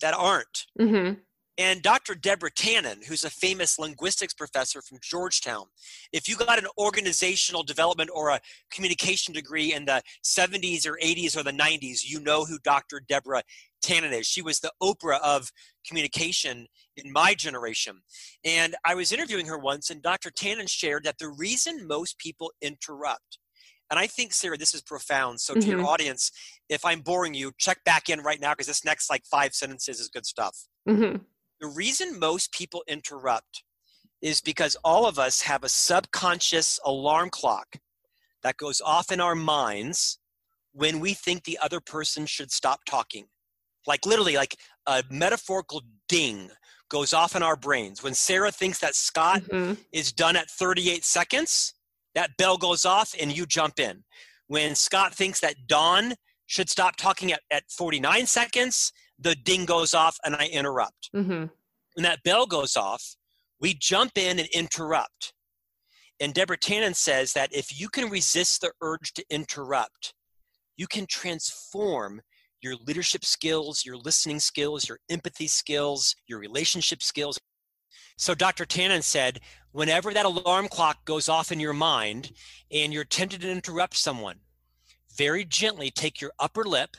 that 0.00 0.14
aren't. 0.14 0.66
Mm-hmm. 0.80 1.14
And 1.56 1.82
Dr. 1.82 2.16
Deborah 2.16 2.50
Tannen, 2.50 3.04
who's 3.06 3.22
a 3.22 3.30
famous 3.30 3.78
linguistics 3.78 4.34
professor 4.34 4.82
from 4.82 4.98
Georgetown, 5.00 5.66
if 6.12 6.28
you 6.28 6.36
got 6.36 6.58
an 6.58 6.66
organizational 6.78 7.62
development 7.62 8.10
or 8.12 8.30
a 8.30 8.40
communication 8.72 9.32
degree 9.32 9.72
in 9.72 9.84
the 9.84 10.02
70s 10.24 10.84
or 10.84 10.98
80s 11.02 11.36
or 11.36 11.44
the 11.44 11.52
90s, 11.52 12.00
you 12.04 12.18
know 12.18 12.44
who 12.44 12.58
Dr. 12.58 13.00
Deborah 13.06 13.44
Tannen 13.84 14.12
is. 14.12 14.26
She 14.26 14.42
was 14.42 14.58
the 14.58 14.72
Oprah 14.82 15.20
of 15.22 15.52
communication 15.86 16.66
in 16.96 17.12
my 17.12 17.34
generation. 17.34 18.00
And 18.44 18.74
I 18.84 18.96
was 18.96 19.12
interviewing 19.12 19.46
her 19.46 19.58
once, 19.58 19.90
and 19.90 20.02
Dr. 20.02 20.30
Tannen 20.30 20.68
shared 20.68 21.04
that 21.04 21.18
the 21.18 21.28
reason 21.28 21.86
most 21.86 22.18
people 22.18 22.52
interrupt 22.60 23.38
and 23.90 24.00
I 24.00 24.06
think, 24.06 24.32
Sarah, 24.32 24.56
this 24.56 24.74
is 24.74 24.82
profound. 24.82 25.40
So, 25.40 25.54
to 25.54 25.60
mm-hmm. 25.60 25.70
your 25.70 25.86
audience, 25.86 26.32
if 26.68 26.84
I'm 26.84 27.00
boring 27.00 27.34
you, 27.34 27.52
check 27.58 27.84
back 27.84 28.08
in 28.08 28.20
right 28.20 28.40
now 28.40 28.52
because 28.52 28.66
this 28.66 28.84
next 28.84 29.10
like 29.10 29.24
five 29.26 29.54
sentences 29.54 30.00
is 30.00 30.08
good 30.08 30.26
stuff. 30.26 30.56
Mm-hmm. 30.88 31.18
The 31.64 31.70
reason 31.70 32.18
most 32.18 32.52
people 32.52 32.84
interrupt 32.86 33.64
is 34.20 34.42
because 34.42 34.76
all 34.84 35.06
of 35.06 35.18
us 35.18 35.40
have 35.40 35.64
a 35.64 35.68
subconscious 35.70 36.78
alarm 36.84 37.30
clock 37.30 37.76
that 38.42 38.58
goes 38.58 38.82
off 38.82 39.10
in 39.10 39.18
our 39.18 39.34
minds 39.34 40.18
when 40.72 41.00
we 41.00 41.14
think 41.14 41.44
the 41.44 41.58
other 41.62 41.80
person 41.80 42.26
should 42.26 42.52
stop 42.52 42.80
talking. 42.86 43.24
Like 43.86 44.04
literally, 44.04 44.36
like 44.36 44.56
a 44.86 45.04
metaphorical 45.10 45.80
ding 46.06 46.50
goes 46.90 47.14
off 47.14 47.34
in 47.34 47.42
our 47.42 47.56
brains. 47.56 48.02
When 48.02 48.12
Sarah 48.12 48.52
thinks 48.52 48.80
that 48.80 48.94
Scott 48.94 49.40
mm-hmm. 49.44 49.80
is 49.90 50.12
done 50.12 50.36
at 50.36 50.50
38 50.50 51.02
seconds, 51.02 51.72
that 52.14 52.36
bell 52.36 52.58
goes 52.58 52.84
off 52.84 53.14
and 53.18 53.34
you 53.34 53.46
jump 53.46 53.80
in. 53.80 54.04
When 54.48 54.74
Scott 54.74 55.14
thinks 55.14 55.40
that 55.40 55.66
Dawn 55.66 56.12
should 56.44 56.68
stop 56.68 56.96
talking 56.96 57.32
at, 57.32 57.40
at 57.50 57.62
49 57.70 58.26
seconds, 58.26 58.92
the 59.18 59.34
ding 59.34 59.64
goes 59.64 59.94
off 59.94 60.16
and 60.24 60.34
I 60.34 60.46
interrupt. 60.46 61.10
Mm-hmm. 61.14 61.46
When 61.94 62.02
that 62.02 62.22
bell 62.24 62.46
goes 62.46 62.76
off, 62.76 63.16
we 63.60 63.74
jump 63.74 64.12
in 64.16 64.38
and 64.38 64.48
interrupt. 64.48 65.32
And 66.20 66.34
Deborah 66.34 66.58
Tannen 66.58 66.94
says 66.94 67.32
that 67.32 67.52
if 67.52 67.78
you 67.78 67.88
can 67.88 68.10
resist 68.10 68.60
the 68.60 68.72
urge 68.80 69.12
to 69.14 69.24
interrupt, 69.30 70.14
you 70.76 70.86
can 70.86 71.06
transform 71.06 72.20
your 72.60 72.76
leadership 72.86 73.24
skills, 73.24 73.84
your 73.84 73.96
listening 73.96 74.40
skills, 74.40 74.88
your 74.88 74.98
empathy 75.10 75.46
skills, 75.46 76.14
your 76.26 76.38
relationship 76.38 77.02
skills. 77.02 77.38
So 78.16 78.34
Dr. 78.34 78.64
Tannen 78.64 79.02
said, 79.02 79.40
whenever 79.72 80.12
that 80.12 80.24
alarm 80.24 80.68
clock 80.68 81.04
goes 81.04 81.28
off 81.28 81.52
in 81.52 81.60
your 81.60 81.72
mind 81.72 82.32
and 82.70 82.92
you're 82.92 83.04
tempted 83.04 83.42
to 83.42 83.50
interrupt 83.50 83.96
someone, 83.96 84.36
very 85.16 85.44
gently 85.44 85.90
take 85.90 86.20
your 86.20 86.32
upper 86.38 86.64
lip, 86.64 86.96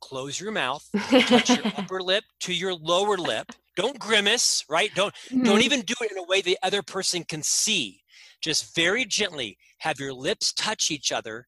close 0.00 0.40
your 0.40 0.52
mouth, 0.52 0.88
touch 1.08 1.50
your 1.50 1.66
upper 1.76 2.00
lip 2.00 2.24
to 2.40 2.54
your 2.54 2.74
lower 2.74 3.16
lip. 3.16 3.52
Don't 3.76 3.98
grimace, 3.98 4.64
right? 4.68 4.90
Don't 4.94 5.14
mm-hmm. 5.14 5.42
don't 5.42 5.62
even 5.62 5.82
do 5.82 5.94
it 6.00 6.10
in 6.10 6.18
a 6.18 6.24
way 6.24 6.40
the 6.40 6.58
other 6.62 6.82
person 6.82 7.24
can 7.24 7.42
see. 7.42 8.02
Just 8.40 8.74
very 8.74 9.04
gently 9.04 9.58
have 9.78 10.00
your 10.00 10.12
lips 10.12 10.52
touch 10.52 10.90
each 10.90 11.12
other 11.12 11.46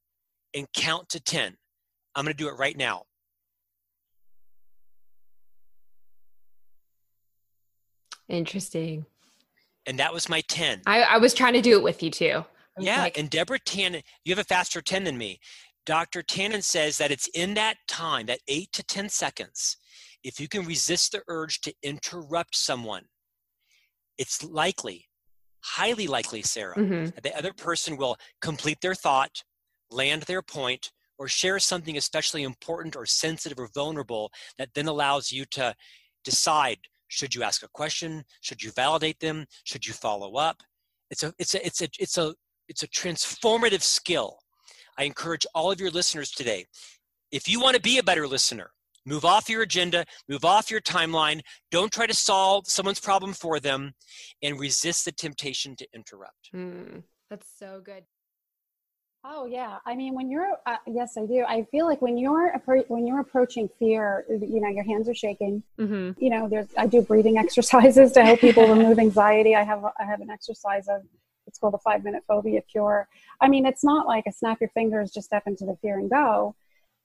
and 0.54 0.66
count 0.74 1.08
to 1.10 1.20
10. 1.20 1.56
I'm 2.14 2.24
going 2.24 2.34
to 2.34 2.36
do 2.36 2.48
it 2.48 2.58
right 2.58 2.76
now. 2.76 3.04
Interesting. 8.28 9.06
And 9.86 9.98
that 9.98 10.12
was 10.12 10.28
my 10.28 10.42
10. 10.48 10.82
I, 10.86 11.02
I 11.02 11.18
was 11.18 11.34
trying 11.34 11.54
to 11.54 11.60
do 11.60 11.76
it 11.76 11.82
with 11.82 12.02
you 12.02 12.10
too. 12.10 12.44
Yeah, 12.78 13.02
like, 13.02 13.18
and 13.18 13.28
Deborah 13.28 13.58
Tannen, 13.58 14.02
you 14.24 14.32
have 14.34 14.38
a 14.38 14.44
faster 14.44 14.80
10 14.80 15.04
than 15.04 15.18
me. 15.18 15.40
Dr. 15.84 16.22
Tannen 16.22 16.62
says 16.62 16.98
that 16.98 17.10
it's 17.10 17.28
in 17.34 17.54
that 17.54 17.76
time, 17.88 18.26
that 18.26 18.40
eight 18.48 18.70
to 18.72 18.82
10 18.84 19.08
seconds, 19.08 19.76
if 20.22 20.38
you 20.38 20.48
can 20.48 20.64
resist 20.64 21.12
the 21.12 21.22
urge 21.28 21.60
to 21.62 21.74
interrupt 21.82 22.54
someone, 22.54 23.04
it's 24.18 24.44
likely, 24.44 25.06
highly 25.60 26.06
likely, 26.06 26.42
Sarah, 26.42 26.76
mm-hmm. 26.76 27.06
that 27.06 27.22
the 27.22 27.36
other 27.36 27.52
person 27.52 27.96
will 27.96 28.16
complete 28.40 28.78
their 28.80 28.94
thought, 28.94 29.42
land 29.90 30.22
their 30.22 30.42
point, 30.42 30.92
or 31.18 31.28
share 31.28 31.58
something 31.58 31.96
especially 31.96 32.42
important 32.42 32.96
or 32.96 33.06
sensitive 33.06 33.58
or 33.58 33.68
vulnerable 33.74 34.30
that 34.58 34.70
then 34.74 34.88
allows 34.88 35.30
you 35.30 35.44
to 35.46 35.74
decide 36.24 36.78
should 37.08 37.34
you 37.34 37.42
ask 37.42 37.62
a 37.62 37.68
question 37.74 38.24
should 38.40 38.62
you 38.62 38.70
validate 38.72 39.20
them 39.20 39.46
should 39.64 39.86
you 39.86 39.92
follow 39.92 40.34
up 40.34 40.62
it's 41.10 41.22
a 41.22 41.32
it's 41.38 41.54
a 41.54 41.64
it's 41.66 41.80
a 41.82 41.88
it's 41.98 42.18
a 42.18 42.34
it's 42.68 42.82
a 42.82 42.88
transformative 42.88 43.82
skill 43.82 44.38
I 44.98 45.04
encourage 45.04 45.46
all 45.54 45.70
of 45.70 45.80
your 45.80 45.90
listeners 45.90 46.30
today 46.30 46.66
if 47.32 47.48
you 47.48 47.58
want 47.60 47.74
to 47.74 47.82
be 47.82 47.98
a 47.98 48.02
better 48.02 48.28
listener, 48.28 48.70
move 49.06 49.24
off 49.24 49.48
your 49.48 49.62
agenda, 49.62 50.04
move 50.28 50.44
off 50.44 50.70
your 50.70 50.80
timeline, 50.80 51.40
don't 51.70 51.90
try 51.90 52.06
to 52.06 52.14
solve 52.14 52.66
someone's 52.68 53.00
problem 53.00 53.32
for 53.32 53.58
them, 53.58 53.94
and 54.42 54.60
resist 54.60 55.06
the 55.06 55.12
temptation 55.12 55.74
to 55.76 55.86
interrupt. 55.94 56.52
Mm, 56.54 57.02
that's 57.30 57.48
so 57.58 57.80
good. 57.82 58.04
Oh 59.24 59.46
yeah, 59.46 59.78
I 59.86 59.94
mean, 59.94 60.14
when 60.14 60.30
you're 60.30 60.48
uh, 60.66 60.76
yes, 60.86 61.16
I 61.16 61.26
do. 61.26 61.44
I 61.46 61.62
feel 61.70 61.86
like 61.86 62.02
when 62.02 62.18
you're 62.18 62.52
when 62.88 63.06
you're 63.06 63.20
approaching 63.20 63.68
fear, 63.78 64.24
you 64.28 64.60
know, 64.60 64.68
your 64.68 64.82
hands 64.82 65.08
are 65.08 65.14
shaking. 65.14 65.62
Mm-hmm. 65.78 66.22
You 66.22 66.30
know, 66.30 66.48
there's 66.48 66.66
I 66.76 66.86
do 66.86 67.02
breathing 67.02 67.38
exercises 67.44 68.10
to 68.12 68.24
help 68.24 68.40
people 68.40 68.66
remove 68.66 68.98
anxiety. 68.98 69.54
I 69.54 69.62
have 69.62 69.84
I 69.84 70.04
have 70.04 70.20
an 70.20 70.28
exercise 70.28 70.88
of 70.88 71.02
it's 71.52 71.58
called 71.58 71.74
the 71.74 71.78
five 71.78 72.02
minute 72.02 72.22
phobia 72.26 72.62
cure. 72.62 73.06
I 73.38 73.46
mean, 73.46 73.66
it's 73.66 73.84
not 73.84 74.06
like 74.06 74.24
a 74.26 74.32
snap 74.32 74.58
your 74.58 74.70
fingers, 74.70 75.12
just 75.12 75.26
step 75.26 75.42
into 75.46 75.66
the 75.66 75.76
fear 75.82 75.98
and 75.98 76.08
go. 76.08 76.54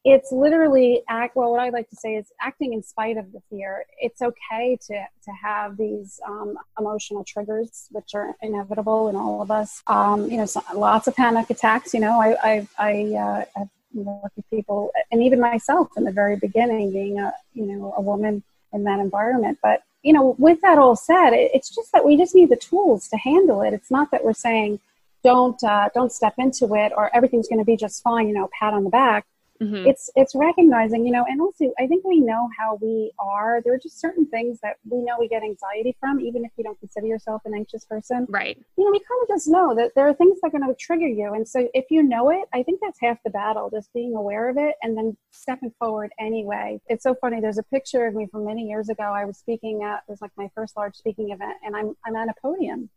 It's 0.06 0.32
literally 0.32 1.04
act. 1.10 1.36
Well, 1.36 1.52
what 1.52 1.60
I 1.60 1.68
like 1.68 1.90
to 1.90 1.98
say 1.98 2.16
is 2.16 2.32
acting 2.40 2.72
in 2.72 2.82
spite 2.82 3.18
of 3.18 3.34
the 3.34 3.42
fear. 3.50 3.84
It's 4.00 4.22
okay 4.22 4.78
to 4.88 4.94
to 4.94 5.32
have 5.44 5.76
these 5.76 6.22
um, 6.26 6.58
emotional 6.80 7.26
triggers, 7.26 7.88
which 7.92 8.16
are 8.16 8.36
inevitable 8.42 9.10
in 9.10 9.18
all 9.18 9.42
of 9.42 9.52
us. 9.52 9.84
Um, 9.88 10.32
you 10.32 10.38
know, 10.38 10.46
so, 10.46 10.62
lots 10.74 11.10
of 11.10 11.16
panic 11.18 11.50
attacks. 11.50 11.94
You 11.94 12.00
know, 12.00 12.22
I 12.22 12.38
I, 12.42 12.68
I 12.78 12.92
uh, 13.16 13.46
have 13.58 13.70
worked 13.94 14.38
with 14.38 14.50
people, 14.50 14.92
and 15.12 15.22
even 15.22 15.42
myself 15.42 15.90
in 15.98 16.06
the 16.06 16.14
very 16.14 16.38
beginning, 16.38 16.94
being 16.94 17.20
a 17.20 17.34
you 17.54 17.66
know 17.66 17.94
a 17.98 18.02
woman 18.02 18.44
in 18.72 18.86
that 18.86 19.00
environment. 19.02 19.58
But 19.62 19.82
you 20.08 20.14
know, 20.14 20.38
with 20.40 20.62
that 20.62 20.78
all 20.78 20.96
said, 20.96 21.32
it, 21.32 21.52
it's 21.54 21.70
just 21.70 21.92
that 21.92 22.06
we 22.06 22.16
just 22.16 22.34
need 22.34 22.48
the 22.48 22.56
tools 22.56 23.10
to 23.10 23.18
handle 23.18 23.62
it. 23.62 23.74
It's 23.74 23.92
not 23.92 24.10
that 24.12 24.24
we're 24.24 24.32
saying 24.32 24.80
don't 25.22 25.62
uh, 25.62 25.90
don't 25.94 26.14
step 26.14 26.36
into 26.38 26.74
it 26.76 26.94
or 26.96 27.14
everything's 27.14 27.50
going 27.50 27.60
to 27.60 27.66
be 27.66 27.76
just 27.76 28.02
fine. 28.02 28.30
You 28.30 28.34
know, 28.34 28.50
pat 28.58 28.74
on 28.74 28.86
the 28.86 28.90
back. 28.90 29.26
Mm-hmm. 29.62 29.88
It's 29.88 30.10
it's 30.16 30.36
recognizing, 30.36 31.06
you 31.06 31.12
know, 31.12 31.26
and 31.28 31.42
also 31.42 31.72
I 31.80 31.88
think 31.88 32.06
we 32.06 32.20
know 32.20 32.50
how 32.58 32.78
we 32.82 33.12
are. 33.20 33.62
There 33.64 33.74
are 33.74 33.80
just 33.80 34.00
certain 34.00 34.26
things 34.28 34.60
that 34.62 34.78
we 34.90 35.02
know 35.02 35.16
we 35.20 35.28
get 35.28 35.44
anxiety 35.44 35.96
from, 36.00 36.20
even 36.20 36.46
if 36.46 36.52
you 36.58 36.64
don't 36.64 36.80
consider 36.80 37.08
yourself 37.08 37.42
an 37.46 37.54
anxious 37.54 37.86
person. 37.86 38.26
Right. 38.30 38.58
You 38.78 38.86
know, 38.86 38.92
we 38.92 39.00
kind 39.00 39.22
of 39.24 39.28
just 39.28 39.48
know 39.48 39.76
that 39.76 39.92
there 39.96 40.08
are 40.08 40.14
things 40.14 40.40
that 40.42 40.48
are 40.48 40.60
going 40.60 40.68
to 40.68 40.76
trigger 40.76 41.08
you, 41.08 41.34
and 41.34 41.48
so 41.48 41.68
if 41.74 41.86
you 41.90 42.04
know 42.04 42.30
it, 42.30 42.48
I 42.54 42.64
think 42.64 42.80
that's 42.82 43.00
half 43.02 43.18
the 43.24 43.30
battle. 43.30 43.70
Just 43.72 43.92
being 43.94 44.16
aware 44.16 44.50
of 44.50 44.58
it 44.58 44.76
and 44.84 44.98
then 44.98 45.18
stepping 45.32 45.72
forward 45.80 46.12
anyway. 46.20 46.80
It's 46.88 47.04
so 47.04 47.16
funny. 47.16 47.42
There's 47.42 47.58
a 47.58 47.64
picture 47.64 48.06
of 48.06 48.16
me 48.16 48.28
from 48.32 48.46
many 48.46 48.68
years 48.68 48.90
ago. 48.90 49.04
I 49.04 49.26
was 49.26 49.38
speaking 49.38 49.84
at 49.84 50.04
it 50.08 50.12
was 50.12 50.22
like 50.22 50.32
my 50.38 50.50
first 50.56 50.78
large 50.78 50.96
speaking 50.96 51.32
event, 51.32 51.58
and 51.64 51.76
I'm 51.76 51.96
I'm 52.06 52.16
at 52.16 52.30
a 52.30 52.34
podium, 52.42 52.90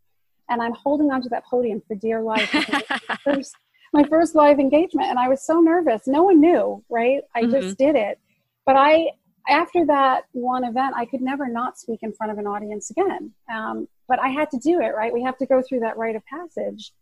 and 0.48 0.60
I'm 0.60 0.74
holding 0.74 1.10
onto 1.10 1.28
that 1.30 1.46
podium 1.46 1.82
for 1.86 1.94
dear 1.94 2.20
life. 2.20 2.50
first 3.24 3.54
my 3.92 4.04
first 4.04 4.34
live 4.34 4.58
engagement 4.58 5.08
and 5.08 5.18
I 5.18 5.28
was 5.28 5.44
so 5.44 5.60
nervous. 5.60 6.06
No 6.06 6.22
one 6.22 6.40
knew, 6.40 6.84
right? 6.88 7.22
I 7.34 7.42
mm-hmm. 7.42 7.52
just 7.52 7.78
did 7.78 7.96
it. 7.96 8.18
But 8.64 8.76
I, 8.76 9.10
after 9.48 9.84
that 9.86 10.24
one 10.32 10.64
event, 10.64 10.94
I 10.96 11.06
could 11.06 11.20
never 11.20 11.48
not 11.48 11.78
speak 11.78 12.00
in 12.02 12.12
front 12.12 12.32
of 12.32 12.38
an 12.38 12.46
audience 12.46 12.90
again. 12.90 13.32
Um, 13.52 13.88
but 14.06 14.20
I 14.20 14.28
had 14.28 14.50
to 14.50 14.58
do 14.58 14.80
it, 14.80 14.94
right? 14.94 15.12
We 15.12 15.22
have 15.22 15.38
to 15.38 15.46
go 15.46 15.62
through 15.62 15.80
that 15.80 15.96
rite 15.96 16.16
of 16.16 16.22
passage. 16.26 16.92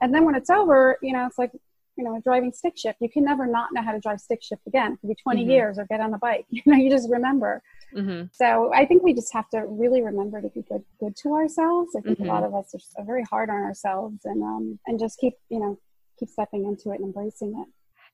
And 0.00 0.12
then 0.12 0.24
when 0.24 0.34
it's 0.34 0.50
over, 0.50 0.98
you 1.02 1.12
know, 1.12 1.26
it's 1.26 1.38
like, 1.38 1.52
you 1.96 2.02
know, 2.02 2.20
driving 2.24 2.52
stick 2.52 2.76
shift. 2.76 2.98
You 3.00 3.08
can 3.08 3.24
never 3.24 3.46
not 3.46 3.68
know 3.72 3.82
how 3.82 3.92
to 3.92 4.00
drive 4.00 4.20
stick 4.20 4.42
shift 4.42 4.62
again. 4.66 4.94
It 4.94 5.00
could 5.00 5.08
be 5.08 5.14
20 5.22 5.42
mm-hmm. 5.42 5.50
years 5.50 5.78
or 5.78 5.86
get 5.86 6.00
on 6.00 6.10
the 6.10 6.18
bike. 6.18 6.46
You 6.50 6.62
know, 6.66 6.76
you 6.76 6.90
just 6.90 7.08
remember. 7.08 7.62
Mm-hmm. 7.94 8.26
So 8.32 8.72
I 8.74 8.86
think 8.86 9.04
we 9.04 9.14
just 9.14 9.32
have 9.32 9.48
to 9.50 9.64
really 9.66 10.02
remember 10.02 10.40
to 10.40 10.48
be 10.48 10.62
good, 10.62 10.82
good 10.98 11.14
to 11.22 11.34
ourselves. 11.34 11.94
I 11.96 12.00
think 12.00 12.18
a 12.18 12.24
lot 12.24 12.42
mm-hmm. 12.42 12.54
of 12.54 12.64
us 12.64 12.74
are 12.96 13.04
very 13.04 13.22
hard 13.22 13.50
on 13.50 13.62
ourselves 13.62 14.24
and, 14.24 14.42
um, 14.42 14.80
and 14.86 14.98
just 14.98 15.18
keep, 15.20 15.34
you 15.48 15.60
know, 15.60 15.78
keep 16.24 16.32
stepping 16.32 16.64
into 16.64 16.90
it 16.90 17.00
and 17.00 17.04
embracing 17.04 17.58
it. 17.60 17.68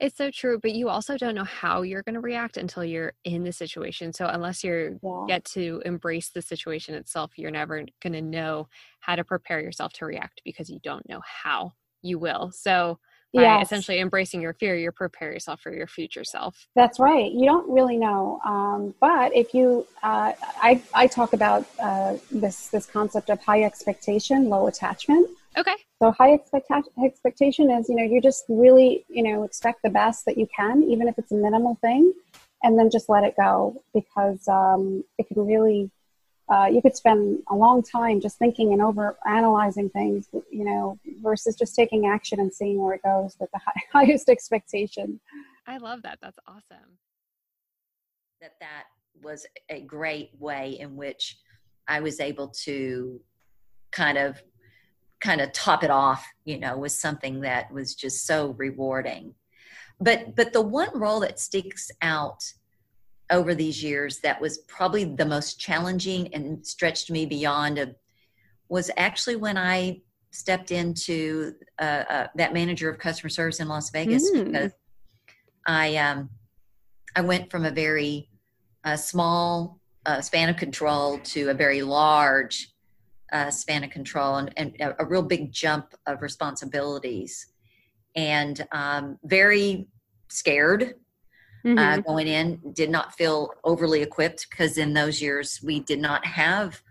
It's 0.05 0.17
so 0.17 0.31
true, 0.31 0.59
but 0.59 0.73
you 0.73 0.89
also 0.89 1.19
don't 1.19 1.35
know 1.35 1.45
how 1.45 1.83
you're 1.83 2.03
going 2.03 2.15
to 2.15 2.21
react 2.21 2.57
until 2.57 2.83
you're 2.83 3.13
in 3.25 3.45
the 3.45 3.53
situation. 3.53 4.15
So 4.15 4.27
unless 4.27 4.65
you 4.65 4.99
yeah. 5.03 5.25
get 5.29 5.45
to 5.47 5.83
embrace 5.85 6.31
the 6.31 6.41
situation 6.41 6.95
itself, 6.95 7.33
you're 7.37 7.51
never 7.51 7.85
going 8.03 8.15
to 8.15 8.23
know 8.23 8.69
how 9.01 9.15
to 9.15 9.25
prepare 9.25 9.61
yourself 9.61 9.93
to 9.95 10.07
react 10.07 10.41
because 10.43 10.71
you 10.71 10.79
don't 10.83 11.07
know 11.07 11.21
how 11.25 11.75
you 12.01 12.19
will. 12.19 12.51
So 12.51 12.99
by 13.35 13.43
yes. 13.43 13.67
essentially 13.67 14.01
embracing 14.01 14.41
your 14.41 14.55
fear, 14.55 14.75
you 14.75 14.91
prepare 14.91 15.33
yourself 15.33 15.61
for 15.61 15.73
your 15.73 15.87
future 15.87 16.25
self. 16.25 16.67
That's 16.75 16.99
right. 16.99 17.31
You 17.31 17.45
don't 17.45 17.71
really 17.71 17.99
know, 17.99 18.41
um, 18.45 18.95
but 19.01 19.37
if 19.37 19.53
you, 19.53 19.87
uh, 20.03 20.33
I, 20.63 20.83
I 20.95 21.07
talk 21.07 21.33
about 21.35 21.67
uh, 21.79 22.17
this 22.33 22.69
this 22.69 22.87
concept 22.87 23.31
of 23.31 23.41
high 23.41 23.63
expectation, 23.63 24.49
low 24.49 24.67
attachment. 24.67 25.29
Okay. 25.57 25.75
So 26.01 26.13
high 26.13 26.33
expectation 26.35 26.93
expectation 27.05 27.71
is, 27.71 27.89
you 27.89 27.97
know, 27.97 28.05
you 28.05 28.21
just 28.21 28.45
really, 28.49 29.05
you 29.09 29.23
know, 29.23 29.43
expect 29.43 29.83
the 29.83 29.91
best 29.91 30.25
that 30.27 30.39
you 30.39 30.49
can, 30.55 30.85
even 30.85 31.09
if 31.09 31.19
it's 31.19 31.33
a 31.33 31.35
minimal 31.35 31.77
thing, 31.81 32.13
and 32.63 32.79
then 32.79 32.91
just 32.91 33.09
let 33.09 33.25
it 33.25 33.35
go 33.37 33.83
because 33.93 34.47
um, 34.49 35.05
it 35.19 35.27
can 35.29 35.45
really 35.45 35.91
uh, 36.51 36.67
you 36.67 36.83
could 36.83 36.97
spend 36.97 37.39
a 37.49 37.55
long 37.55 37.81
time 37.81 38.21
just 38.21 38.37
thinking 38.37 38.73
and 38.73 38.83
over 38.83 39.17
analyzing 39.25 39.89
things, 39.89 40.29
you 40.51 40.65
know, 40.65 40.99
versus 41.23 41.55
just 41.55 41.77
taking 41.77 42.07
action 42.07 42.41
and 42.41 42.53
seeing 42.53 42.83
where 42.83 42.95
it 42.95 43.03
goes 43.05 43.37
with 43.39 43.49
the 43.53 43.61
high, 43.65 43.83
highest 43.93 44.29
expectation. 44.29 45.21
I 45.67 45.79
love 45.79 46.03
that. 46.03 46.19
That's 46.21 46.39
awesome. 46.49 46.99
That 48.41 48.55
that 48.61 48.85
was 49.23 49.47
a 49.69 49.83
great 49.83 50.31
way 50.41 50.79
in 50.81 50.97
which 50.97 51.39
I 51.87 52.01
was 52.01 52.19
able 52.19 52.49
to 52.65 53.21
kind 53.93 54.19
of 54.19 54.43
kind 55.21 55.41
of 55.41 55.53
top 55.53 55.85
it 55.85 55.91
off, 55.91 56.27
you 56.45 56.59
know, 56.59 56.79
with 56.79 56.93
something 56.93 57.41
that 57.41 57.73
was 57.73 57.95
just 57.95 58.27
so 58.27 58.55
rewarding. 58.59 59.35
But 60.01 60.35
but 60.35 60.53
the 60.53 60.63
one 60.63 60.99
role 60.99 61.21
that 61.21 61.39
sticks 61.39 61.91
out 62.01 62.43
over 63.31 63.55
these 63.55 63.83
years 63.83 64.19
that 64.21 64.41
was 64.41 64.59
probably 64.67 65.05
the 65.05 65.27
most 65.27 65.61
challenging 65.61 66.35
and 66.35 66.67
stretched 66.67 67.11
me 67.11 67.27
beyond 67.27 67.79
a, 67.79 67.95
was 68.69 68.91
actually 68.97 69.37
when 69.37 69.57
I 69.57 70.01
stepped 70.33 70.71
into 70.71 71.55
uh, 71.79 72.05
uh, 72.09 72.27
that 72.37 72.53
manager 72.53 72.89
of 72.89 72.99
customer 72.99 73.29
service 73.29 73.61
in 73.61 73.69
Las 73.69 73.91
Vegas 73.91 74.31
mm. 74.31 74.47
because 74.47 74.73
I 75.67 75.97
um, 75.97 76.31
I 77.15 77.21
went 77.21 77.51
from 77.51 77.65
a 77.65 77.71
very 77.71 78.29
uh, 78.85 78.97
small 78.97 79.81
uh, 80.07 80.21
span 80.21 80.49
of 80.49 80.57
control 80.57 81.19
to 81.19 81.51
a 81.51 81.55
very 81.55 81.83
large 81.83 82.70
uh, 83.33 83.51
span 83.51 83.85
of 83.85 83.91
control 83.91 84.37
and, 84.37 84.53
and 84.57 84.95
a, 84.99 85.05
real 85.05 85.23
big 85.23 85.53
jump 85.53 85.95
of 86.07 86.23
responsibilities 86.23 87.47
and 88.17 88.67
um, 88.73 89.19
very 89.25 89.89
scared 90.29 90.83
uh, 90.83 91.69
mm-hmm. 91.69 91.79
uh, 91.79 91.99
going 91.99 92.27
in. 92.27 92.61
Did 92.73 92.91
not 92.91 93.15
feel 93.15 93.51
overly 93.65 94.03
equipped 94.03 94.49
because 94.51 94.79
in 94.79 94.95
those 94.95 95.21
years 95.23 95.61
we 95.63 95.81
did 95.81 96.01
not 96.01 96.25
have 96.25 96.83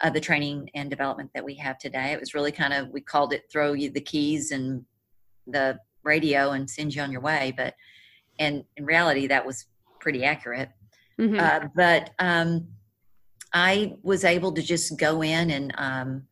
uh, 0.00 0.10
the 0.10 0.20
training 0.20 0.70
and 0.74 0.90
development 0.90 1.30
that 1.34 1.44
we 1.44 1.54
have 1.56 1.78
today. 1.78 2.12
It 2.12 2.20
was 2.20 2.34
really 2.34 2.52
kind 2.52 2.72
of 2.72 2.88
we 2.90 3.00
called 3.00 3.32
it 3.32 3.44
throw 3.50 3.72
you 3.72 3.90
the 3.90 4.00
keys 4.00 4.50
and 4.50 4.84
the 5.46 5.78
radio 6.02 6.52
and 6.52 6.68
send 6.68 6.94
you 6.94 7.02
on 7.02 7.12
your 7.12 7.20
way. 7.20 7.52
But 7.56 7.74
and 8.38 8.64
in 8.76 8.84
reality, 8.84 9.26
that 9.28 9.46
was 9.46 9.66
pretty 10.00 10.24
accurate. 10.24 10.70
Mm-hmm. 11.20 11.38
Uh, 11.38 11.68
but 11.74 12.10
um, 12.18 12.68
I 13.54 13.94
was 14.02 14.24
able 14.24 14.52
to 14.52 14.62
just 14.62 14.98
go 14.98 15.22
in 15.22 15.50
and 15.50 15.72
um, 15.78 16.24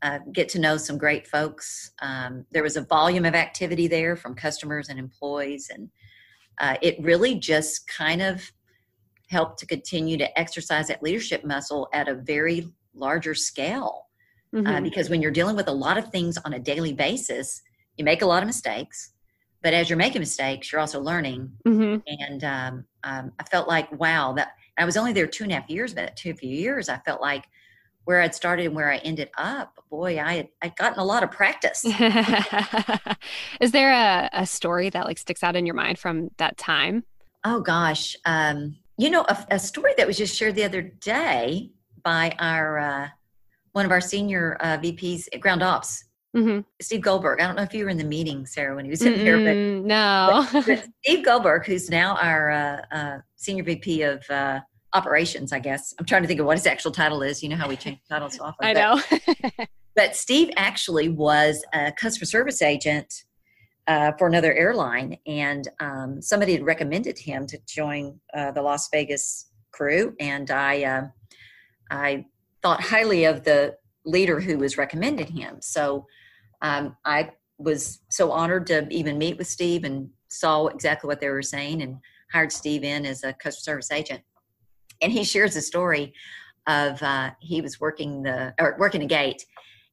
uh, 0.00 0.18
get 0.32 0.48
to 0.50 0.58
know 0.58 0.78
some 0.78 0.96
great 0.96 1.26
folks. 1.28 1.92
Um, 2.00 2.46
there 2.50 2.62
was 2.62 2.76
a 2.76 2.82
volume 2.82 3.26
of 3.26 3.34
activity 3.34 3.86
there 3.86 4.16
from 4.16 4.34
customers 4.34 4.88
and 4.88 4.98
employees, 4.98 5.70
and 5.72 5.90
uh, 6.60 6.76
it 6.80 6.96
really 7.00 7.34
just 7.34 7.86
kind 7.86 8.22
of 8.22 8.50
helped 9.28 9.58
to 9.60 9.66
continue 9.66 10.16
to 10.16 10.38
exercise 10.38 10.88
that 10.88 11.02
leadership 11.02 11.44
muscle 11.44 11.88
at 11.92 12.08
a 12.08 12.14
very 12.14 12.68
larger 12.94 13.34
scale. 13.34 14.06
Uh, 14.54 14.58
mm-hmm. 14.58 14.66
Uh, 14.66 14.80
because 14.80 15.08
when 15.08 15.22
you're 15.22 15.30
dealing 15.30 15.56
with 15.56 15.68
a 15.68 15.72
lot 15.72 15.96
of 15.96 16.08
things 16.08 16.36
on 16.44 16.52
a 16.54 16.58
daily 16.58 16.92
basis, 16.92 17.62
you 17.96 18.04
make 18.04 18.22
a 18.22 18.26
lot 18.26 18.42
of 18.42 18.46
mistakes. 18.46 19.12
But 19.62 19.72
as 19.72 19.88
you're 19.88 19.96
making 19.96 20.20
mistakes, 20.20 20.70
you're 20.70 20.80
also 20.80 21.00
learning. 21.00 21.52
Mm-hmm. 21.66 22.00
And 22.06 22.44
um, 22.44 22.84
um, 23.04 23.32
I 23.38 23.44
felt 23.44 23.68
like, 23.68 23.90
wow, 23.98 24.32
that 24.34 24.52
I 24.78 24.84
was 24.84 24.96
only 24.96 25.12
there 25.12 25.26
two 25.26 25.44
and 25.44 25.52
a 25.52 25.56
half 25.56 25.68
years, 25.68 25.94
but 25.94 26.16
two 26.16 26.34
few 26.34 26.48
years, 26.48 26.88
I 26.88 26.98
felt 26.98 27.20
like 27.20 27.44
where 28.04 28.20
I'd 28.20 28.34
started 28.34 28.66
and 28.66 28.74
where 28.74 28.90
I 28.90 28.96
ended 28.98 29.30
up, 29.38 29.78
boy, 29.90 30.20
I 30.20 30.34
had 30.34 30.48
I'd 30.60 30.76
gotten 30.76 30.98
a 30.98 31.04
lot 31.04 31.22
of 31.22 31.30
practice. 31.30 31.84
Is 33.60 33.72
there 33.72 33.92
a, 33.92 34.28
a 34.32 34.46
story 34.46 34.90
that 34.90 35.06
like 35.06 35.18
sticks 35.18 35.42
out 35.42 35.56
in 35.56 35.66
your 35.66 35.74
mind 35.74 35.98
from 35.98 36.30
that 36.38 36.56
time? 36.56 37.04
Oh 37.44 37.60
gosh, 37.60 38.16
um, 38.24 38.76
you 38.98 39.10
know, 39.10 39.24
a, 39.28 39.46
a, 39.50 39.58
story 39.58 39.94
that 39.96 40.06
was 40.06 40.16
just 40.16 40.36
shared 40.36 40.54
the 40.54 40.64
other 40.64 40.82
day 40.82 41.70
by 42.04 42.34
our 42.38 42.78
uh, 42.78 43.08
one 43.72 43.84
of 43.84 43.90
our 43.90 44.00
senior 44.00 44.56
uh, 44.60 44.78
VPs 44.78 45.26
at 45.32 45.40
Ground 45.40 45.62
Ops, 45.62 46.04
mm-hmm. 46.36 46.60
Steve 46.80 47.00
Goldberg. 47.00 47.40
I 47.40 47.46
don't 47.46 47.56
know 47.56 47.62
if 47.62 47.74
you 47.74 47.84
were 47.84 47.90
in 47.90 47.98
the 47.98 48.04
meeting, 48.04 48.46
Sarah, 48.46 48.76
when 48.76 48.84
he 48.84 48.90
was 48.90 49.02
in 49.02 49.14
mm 49.14 49.24
there, 49.24 49.38
but 49.38 49.86
no. 49.86 50.46
but 50.66 50.88
Steve 51.04 51.24
Goldberg, 51.24 51.66
who's 51.66 51.90
now 51.90 52.16
our 52.16 52.50
uh, 52.50 52.80
uh 52.92 53.18
senior 53.42 53.64
VP 53.64 54.02
of 54.02 54.28
uh, 54.30 54.60
operations, 54.94 55.52
I 55.52 55.58
guess. 55.58 55.94
I'm 55.98 56.06
trying 56.06 56.22
to 56.22 56.28
think 56.28 56.40
of 56.40 56.46
what 56.46 56.56
his 56.56 56.66
actual 56.66 56.92
title 56.92 57.22
is. 57.22 57.42
You 57.42 57.48
know 57.48 57.56
how 57.56 57.68
we 57.68 57.76
change 57.76 57.98
titles 58.08 58.38
often. 58.40 58.66
I 58.66 58.72
know. 58.72 59.00
But, 59.94 60.16
Steve 60.16 60.48
actually 60.56 61.10
was 61.10 61.62
a 61.74 61.92
customer 61.92 62.24
service 62.24 62.62
agent 62.62 63.24
uh, 63.86 64.12
for 64.12 64.26
another 64.26 64.54
airline, 64.54 65.18
and 65.26 65.68
um, 65.80 66.22
somebody 66.22 66.52
had 66.52 66.64
recommended 66.64 67.18
him 67.18 67.46
to 67.48 67.58
join 67.68 68.18
uh, 68.32 68.52
the 68.52 68.62
Las 68.62 68.88
Vegas 68.90 69.50
crew, 69.70 70.14
and 70.18 70.50
I, 70.50 70.84
uh, 70.84 71.02
I 71.90 72.24
thought 72.62 72.80
highly 72.80 73.24
of 73.26 73.44
the 73.44 73.76
leader 74.06 74.40
who 74.40 74.56
was 74.56 74.78
recommending 74.78 75.26
him. 75.26 75.56
So 75.60 76.06
um, 76.62 76.96
I 77.04 77.32
was 77.58 78.00
so 78.08 78.30
honored 78.30 78.66
to 78.68 78.88
even 78.90 79.18
meet 79.18 79.36
with 79.36 79.46
Steve 79.46 79.84
and 79.84 80.08
saw 80.28 80.68
exactly 80.68 81.06
what 81.06 81.20
they 81.20 81.28
were 81.28 81.42
saying 81.42 81.82
and 81.82 81.98
hired 82.32 82.52
Steve 82.52 82.84
in 82.84 83.04
as 83.06 83.24
a 83.24 83.32
customer 83.32 83.80
service 83.80 83.90
agent 83.90 84.22
and 85.02 85.12
he 85.12 85.24
shares 85.24 85.56
a 85.56 85.60
story 85.60 86.14
of 86.66 87.02
uh, 87.02 87.30
he 87.40 87.60
was 87.60 87.80
working 87.80 88.22
the 88.22 88.54
or 88.58 88.76
working 88.78 89.02
a 89.02 89.06
gate, 89.06 89.44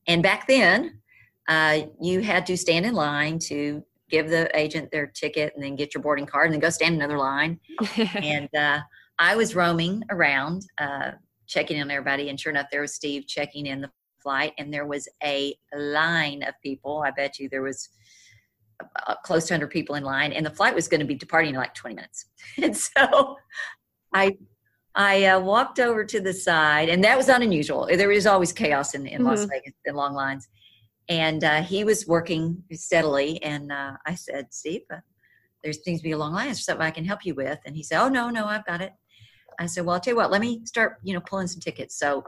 and 0.08 0.24
back 0.24 0.48
then 0.48 1.02
uh, 1.48 1.82
you 2.00 2.22
had 2.22 2.46
to 2.46 2.56
stand 2.56 2.86
in 2.86 2.94
line 2.94 3.40
to 3.40 3.84
give 4.10 4.30
the 4.30 4.50
agent 4.58 4.90
their 4.92 5.08
ticket 5.08 5.54
and 5.56 5.64
then 5.64 5.76
get 5.76 5.94
your 5.94 6.02
boarding 6.02 6.26
card 6.26 6.46
and 6.46 6.54
then 6.54 6.60
go 6.60 6.70
stand 6.70 6.96
another 6.96 7.18
line. 7.18 7.60
and 8.16 8.50
uh, 8.56 8.80
I 9.20 9.36
was 9.36 9.56
roaming 9.56 10.04
around 10.10 10.66
uh, 10.80 11.12
checking 11.48 11.78
in 11.78 11.84
on 11.84 11.92
everybody, 11.92 12.30
and 12.30 12.40
sure 12.40 12.52
enough, 12.52 12.68
there 12.72 12.82
was 12.82 12.94
Steve 12.94 13.28
checking 13.28 13.66
in 13.66 13.82
the 13.82 13.92
flight, 14.22 14.54
and 14.58 14.72
there 14.72 14.86
was 14.86 15.08
a 15.24 15.56
line 15.76 16.44
of 16.44 16.54
people. 16.62 17.04
I 17.06 17.12
bet 17.12 17.40
you 17.40 17.50
there 17.50 17.64
was 17.64 17.90
close 19.24 19.48
to 19.48 19.54
100 19.54 19.70
people 19.70 19.96
in 19.96 20.04
line, 20.04 20.32
and 20.32 20.46
the 20.46 20.50
flight 20.50 20.76
was 20.76 20.88
going 20.88 21.00
to 21.00 21.06
be 21.06 21.16
departing 21.16 21.52
in 21.52 21.56
like 21.58 21.74
20 21.74 21.96
minutes. 21.96 22.26
And 22.62 22.76
so 22.76 23.38
I 24.14 24.38
I 24.96 25.26
uh, 25.26 25.40
walked 25.40 25.80
over 25.80 26.04
to 26.04 26.20
the 26.20 26.34
side, 26.34 26.90
and 26.90 27.04
that 27.04 27.16
was 27.16 27.28
not 27.28 27.42
unusual. 27.42 27.88
There 27.88 28.12
is 28.12 28.26
always 28.26 28.52
chaos 28.52 28.96
in, 28.96 29.06
in 29.06 29.20
mm-hmm. 29.20 29.28
Las 29.28 29.46
Vegas 29.46 29.74
in 29.86 29.96
long 29.96 30.14
lines. 30.14 30.48
And 31.08 31.44
uh, 31.44 31.62
he 31.64 31.84
was 31.84 32.06
working 32.06 32.64
steadily, 32.74 33.42
and 33.44 33.72
uh, 33.72 33.94
I 34.06 34.16
said, 34.16 34.48
Steve, 34.52 34.82
uh, 34.94 34.98
there 35.64 35.74
seems 35.74 36.00
to 36.00 36.04
be 36.04 36.12
a 36.12 36.18
long 36.18 36.34
line. 36.34 36.50
Is 36.50 36.64
something 36.64 36.86
I 36.86 36.92
can 36.92 37.06
help 37.06 37.26
you 37.26 37.34
with? 37.34 37.60
And 37.66 37.76
he 37.76 37.84
said, 37.84 38.02
Oh, 38.02 38.10
no, 38.10 38.30
no, 38.30 38.46
I've 38.46 38.66
got 38.66 38.82
it. 38.82 38.94
I 39.60 39.66
said, 39.66 39.86
Well, 39.86 39.96
I'll 39.96 40.00
tell 40.00 40.14
you 40.14 40.18
what, 40.18 40.32
let 40.32 40.42
me 40.42 40.62
start, 40.66 40.98
you 41.04 41.14
know, 41.14 41.22
pulling 41.22 41.48
some 41.48 41.62
tickets. 41.62 41.98
So 41.98 42.24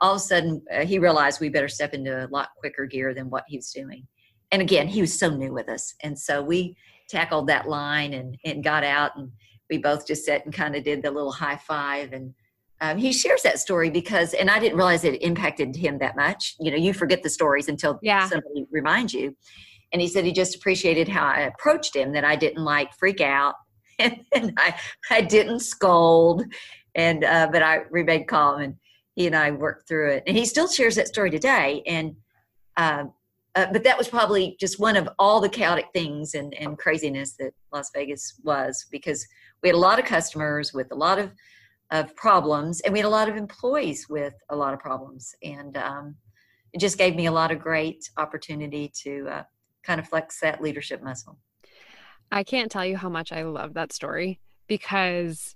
all 0.00 0.12
of 0.12 0.16
a 0.16 0.20
sudden, 0.20 0.62
uh, 0.72 0.84
he 0.84 0.98
realized 0.98 1.40
we 1.40 1.48
better 1.48 1.68
step 1.68 1.94
into 1.94 2.26
a 2.26 2.28
lot 2.28 2.50
quicker 2.58 2.86
gear 2.86 3.14
than 3.14 3.30
what 3.30 3.44
he 3.46 3.56
was 3.56 3.70
doing. 3.70 4.06
And 4.52 4.62
again, 4.62 4.88
he 4.88 5.00
was 5.00 5.18
so 5.18 5.30
new 5.30 5.52
with 5.52 5.68
us. 5.68 5.94
And 6.02 6.18
so 6.18 6.42
we 6.42 6.76
tackled 7.08 7.48
that 7.48 7.68
line 7.68 8.14
and, 8.14 8.36
and 8.44 8.62
got 8.64 8.84
out 8.84 9.16
and 9.16 9.30
we 9.70 9.78
both 9.78 10.06
just 10.06 10.24
sat 10.24 10.44
and 10.44 10.54
kind 10.54 10.76
of 10.76 10.84
did 10.84 11.02
the 11.02 11.10
little 11.10 11.32
high 11.32 11.56
five. 11.56 12.12
And 12.12 12.34
um, 12.80 12.98
he 12.98 13.12
shares 13.12 13.42
that 13.42 13.58
story 13.58 13.90
because 13.90 14.34
and 14.34 14.50
i 14.50 14.58
didn't 14.58 14.76
realize 14.76 15.04
it 15.04 15.22
impacted 15.22 15.74
him 15.74 15.98
that 15.98 16.16
much. 16.16 16.56
You 16.60 16.70
know 16.70 16.76
you 16.76 16.92
forget 16.92 17.22
the 17.22 17.30
stories 17.30 17.68
until 17.68 17.98
yeah. 18.02 18.28
somebody 18.28 18.66
reminds 18.70 19.14
you. 19.14 19.36
And 19.92 20.02
he 20.02 20.08
said 20.08 20.24
he 20.24 20.32
just 20.32 20.56
appreciated 20.56 21.08
how 21.08 21.26
i 21.26 21.40
approached 21.40 21.96
him 21.96 22.12
that 22.12 22.24
i 22.24 22.36
didn't 22.36 22.62
like 22.62 22.92
freak 22.94 23.20
out 23.20 23.54
and, 23.98 24.20
and 24.34 24.52
i 24.58 24.74
i 25.10 25.20
didn't 25.20 25.60
scold. 25.60 26.44
And 26.94 27.24
uh, 27.24 27.48
but 27.50 27.62
i 27.62 27.80
remained 27.90 28.28
calm 28.28 28.60
and 28.60 28.76
he 29.14 29.26
and 29.26 29.36
i 29.36 29.50
worked 29.50 29.88
through 29.88 30.10
it. 30.10 30.24
And 30.26 30.36
he 30.36 30.44
still 30.44 30.68
shares 30.68 30.96
that 30.96 31.08
story 31.08 31.30
today. 31.30 31.82
And 31.86 32.16
uh, 32.76 33.04
uh, 33.56 33.66
but 33.72 33.82
that 33.82 33.98
was 33.98 34.08
probably 34.08 34.56
just 34.60 34.78
one 34.78 34.96
of 34.96 35.08
all 35.18 35.40
the 35.40 35.48
chaotic 35.48 35.86
things 35.92 36.34
and, 36.34 36.54
and 36.54 36.78
craziness 36.78 37.32
that 37.38 37.52
las 37.72 37.90
vegas 37.92 38.40
was 38.44 38.86
because 38.90 39.26
we 39.62 39.68
had 39.68 39.74
a 39.74 39.78
lot 39.78 39.98
of 39.98 40.04
customers 40.04 40.72
with 40.72 40.92
a 40.92 40.94
lot 40.94 41.18
of 41.18 41.32
of 41.90 42.14
problems 42.16 42.80
and 42.80 42.92
we 42.92 42.98
had 42.98 43.06
a 43.06 43.10
lot 43.10 43.28
of 43.28 43.36
employees 43.36 44.08
with 44.08 44.34
a 44.50 44.56
lot 44.56 44.74
of 44.74 44.80
problems. 44.80 45.34
And 45.42 45.76
um, 45.76 46.16
it 46.72 46.80
just 46.80 46.98
gave 46.98 47.14
me 47.14 47.26
a 47.26 47.32
lot 47.32 47.52
of 47.52 47.60
great 47.60 48.10
opportunity 48.16 48.90
to 49.02 49.28
uh, 49.28 49.42
kind 49.84 50.00
of 50.00 50.08
flex 50.08 50.40
that 50.40 50.60
leadership 50.60 51.02
muscle. 51.02 51.38
I 52.32 52.42
can't 52.42 52.70
tell 52.70 52.84
you 52.84 52.96
how 52.96 53.08
much 53.08 53.30
i 53.30 53.42
love 53.42 53.74
that 53.74 53.92
story 53.92 54.40
because 54.66 55.54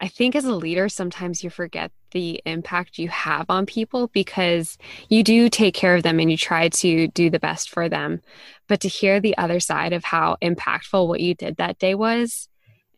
i 0.00 0.08
think 0.08 0.34
as 0.34 0.46
a 0.46 0.54
leader 0.54 0.88
sometimes 0.88 1.44
you 1.44 1.50
forget 1.50 1.92
the 2.10 2.40
impact 2.46 2.98
you 2.98 3.08
have 3.08 3.46
on 3.48 3.66
people 3.66 4.08
because 4.08 4.78
you 5.08 5.22
do 5.22 5.48
take 5.48 5.74
care 5.74 5.94
of 5.94 6.02
them 6.02 6.20
and 6.20 6.30
you 6.30 6.36
try 6.36 6.68
to 6.68 7.08
do 7.08 7.30
the 7.30 7.38
best 7.38 7.70
for 7.70 7.88
them. 7.88 8.20
But 8.68 8.80
to 8.80 8.88
hear 8.88 9.20
the 9.20 9.36
other 9.38 9.60
side 9.60 9.92
of 9.92 10.04
how 10.04 10.36
impactful 10.42 11.06
what 11.06 11.20
you 11.20 11.34
did 11.34 11.56
that 11.56 11.78
day 11.78 11.94
was 11.94 12.48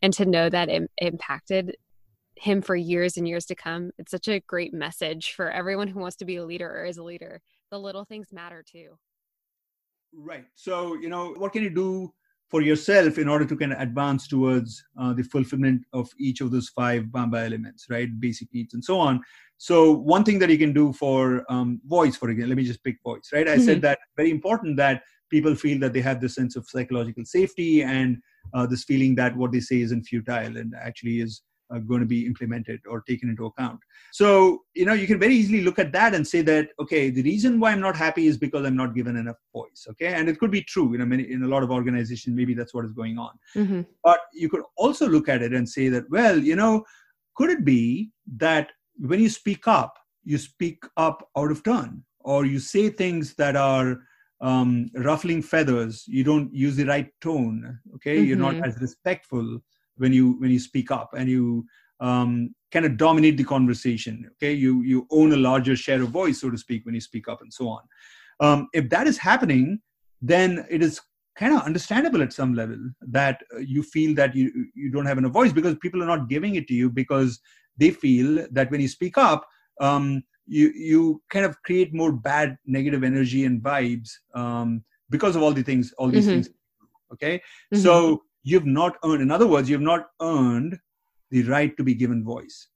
and 0.01 0.13
to 0.13 0.25
know 0.25 0.49
that 0.49 0.69
it 0.69 0.89
impacted 0.97 1.77
him 2.35 2.61
for 2.61 2.75
years 2.75 3.15
and 3.15 3.27
years 3.27 3.45
to 3.45 3.55
come 3.55 3.91
it's 3.97 4.11
such 4.11 4.27
a 4.27 4.41
great 4.41 4.73
message 4.73 5.31
for 5.31 5.49
everyone 5.49 5.87
who 5.87 5.99
wants 5.99 6.17
to 6.17 6.25
be 6.25 6.35
a 6.35 6.45
leader 6.45 6.69
or 6.69 6.83
is 6.83 6.97
a 6.97 7.03
leader. 7.03 7.41
The 7.71 7.79
little 7.79 8.05
things 8.05 8.33
matter 8.33 8.63
too. 8.69 8.97
Right. 10.13 10.45
So 10.55 10.95
you 10.95 11.09
know 11.09 11.33
what 11.37 11.53
can 11.53 11.63
you 11.63 11.69
do 11.69 12.13
for 12.53 12.61
yourself 12.61 13.17
in 13.17 13.27
order 13.27 13.45
to 13.45 13.57
kind 13.57 13.73
of 13.73 13.79
advance 13.79 14.27
towards 14.27 14.85
uh, 15.01 15.11
the 15.11 15.23
fulfillment 15.23 15.81
of 15.91 16.07
each 16.19 16.39
of 16.39 16.51
those 16.51 16.69
five 16.69 17.05
Bamba 17.05 17.43
elements, 17.43 17.87
right? 17.89 18.07
Basic 18.19 18.47
needs 18.53 18.75
and 18.75 18.85
so 18.85 18.99
on. 18.99 19.21
So 19.57 19.91
one 19.91 20.23
thing 20.23 20.37
that 20.37 20.51
you 20.51 20.59
can 20.59 20.71
do 20.71 20.93
for 20.93 21.43
um, 21.49 21.81
voice, 21.87 22.15
for 22.15 22.29
example, 22.29 22.49
let 22.49 22.57
me 22.57 22.63
just 22.63 22.83
pick 22.83 22.97
voice, 23.03 23.31
right? 23.33 23.47
I 23.47 23.55
mm-hmm. 23.55 23.65
said 23.65 23.81
that 23.81 23.97
very 24.15 24.29
important 24.29 24.77
that 24.77 25.01
people 25.31 25.55
feel 25.55 25.79
that 25.79 25.93
they 25.93 26.01
have 26.01 26.21
this 26.21 26.35
sense 26.35 26.55
of 26.55 26.69
psychological 26.69 27.25
safety 27.25 27.81
and 27.81 28.17
uh, 28.53 28.67
this 28.67 28.83
feeling 28.83 29.15
that 29.15 29.35
what 29.35 29.51
they 29.51 29.59
say 29.59 29.81
isn't 29.81 30.03
futile 30.03 30.55
and 30.55 30.75
actually 30.79 31.21
is 31.21 31.41
going 31.87 31.99
to 31.99 32.05
be 32.05 32.25
implemented 32.25 32.81
or 32.87 33.01
taken 33.01 33.29
into 33.29 33.45
account. 33.45 33.79
So, 34.11 34.63
you 34.73 34.85
know, 34.85 34.93
you 34.93 35.07
can 35.07 35.19
very 35.19 35.35
easily 35.35 35.61
look 35.61 35.79
at 35.79 35.91
that 35.93 36.13
and 36.13 36.27
say 36.27 36.41
that, 36.43 36.69
okay, 36.79 37.09
the 37.09 37.23
reason 37.23 37.59
why 37.59 37.71
I'm 37.71 37.79
not 37.79 37.95
happy 37.95 38.27
is 38.27 38.37
because 38.37 38.65
I'm 38.65 38.75
not 38.75 38.95
given 38.95 39.15
enough 39.15 39.37
voice. 39.51 39.87
Okay. 39.89 40.13
And 40.13 40.29
it 40.29 40.39
could 40.39 40.51
be 40.51 40.63
true, 40.63 40.91
you 40.91 40.97
know, 40.97 41.05
many, 41.05 41.31
in 41.31 41.43
a 41.43 41.47
lot 41.47 41.63
of 41.63 41.71
organizations, 41.71 42.35
maybe 42.35 42.53
that's 42.53 42.73
what 42.73 42.85
is 42.85 42.93
going 42.93 43.17
on. 43.17 43.31
Mm-hmm. 43.55 43.81
But 44.03 44.19
you 44.33 44.49
could 44.49 44.63
also 44.77 45.07
look 45.07 45.29
at 45.29 45.41
it 45.41 45.53
and 45.53 45.67
say 45.67 45.89
that, 45.89 46.09
well, 46.09 46.37
you 46.37 46.55
know, 46.55 46.83
could 47.35 47.49
it 47.49 47.65
be 47.65 48.11
that 48.37 48.71
when 48.97 49.19
you 49.19 49.29
speak 49.29 49.67
up, 49.67 49.97
you 50.23 50.37
speak 50.37 50.83
up 50.97 51.27
out 51.37 51.51
of 51.51 51.63
turn 51.63 52.03
or 52.19 52.45
you 52.45 52.59
say 52.59 52.89
things 52.89 53.33
that 53.35 53.55
are 53.55 54.01
um, 54.41 54.89
ruffling 54.95 55.41
feathers 55.41 56.03
you 56.05 56.23
don't 56.23 56.53
use 56.53 56.75
the 56.75 56.83
right 56.85 57.09
tone 57.21 57.79
okay 57.95 58.17
mm-hmm. 58.17 58.25
you're 58.25 58.37
not 58.37 58.55
mm-hmm. 58.55 58.65
as 58.65 58.77
respectful 58.81 59.59
when 59.97 60.13
you 60.13 60.33
when 60.39 60.51
you 60.51 60.59
speak 60.59 60.91
up 60.91 61.11
and 61.15 61.29
you 61.29 61.65
um, 61.99 62.53
kind 62.71 62.85
of 62.85 62.97
dominate 62.97 63.37
the 63.37 63.43
conversation 63.43 64.29
okay 64.33 64.53
you 64.53 64.81
you 64.81 65.07
own 65.11 65.33
a 65.33 65.37
larger 65.37 65.75
share 65.75 66.01
of 66.01 66.09
voice 66.09 66.41
so 66.41 66.49
to 66.49 66.57
speak 66.57 66.85
when 66.85 66.95
you 66.95 67.01
speak 67.01 67.27
up 67.27 67.41
and 67.41 67.53
so 67.53 67.69
on 67.69 67.81
um, 68.39 68.67
if 68.73 68.89
that 68.89 69.07
is 69.07 69.17
happening 69.17 69.79
then 70.21 70.65
it 70.69 70.81
is 70.81 70.99
kind 71.35 71.53
of 71.55 71.61
understandable 71.63 72.21
at 72.21 72.33
some 72.33 72.53
level 72.53 72.77
that 73.01 73.41
uh, 73.55 73.59
you 73.59 73.83
feel 73.83 74.13
that 74.15 74.35
you 74.35 74.67
you 74.75 74.89
don't 74.91 75.05
have 75.05 75.17
enough 75.17 75.31
voice 75.31 75.51
because 75.51 75.75
people 75.81 76.01
are 76.01 76.07
not 76.07 76.29
giving 76.29 76.55
it 76.55 76.67
to 76.67 76.73
you 76.73 76.89
because 76.89 77.39
they 77.77 77.91
feel 77.91 78.45
that 78.51 78.69
when 78.69 78.81
you 78.81 78.87
speak 78.87 79.17
up 79.17 79.45
um, 79.81 80.23
you 80.45 80.71
you 80.75 81.21
kind 81.29 81.45
of 81.45 81.61
create 81.63 81.93
more 81.93 82.11
bad 82.11 82.57
negative 82.65 83.03
energy 83.03 83.45
and 83.45 83.61
vibes 83.61 84.09
um, 84.35 84.83
because 85.09 85.35
of 85.35 85.41
all 85.41 85.51
the 85.53 85.63
things 85.63 85.93
all 85.97 86.09
these 86.09 86.25
mm-hmm. 86.25 86.41
things 86.41 86.49
okay 87.11 87.37
mm-hmm. 87.37 87.81
so 87.81 88.21
you've 88.43 88.65
not 88.65 88.97
earned 89.03 89.21
in 89.21 89.31
other 89.31 89.47
words 89.47 89.69
you've 89.69 89.81
not 89.81 90.07
earned 90.21 90.77
the 91.31 91.43
right 91.43 91.75
to 91.77 91.83
be 91.83 91.93
given 91.93 92.23
voice 92.23 92.67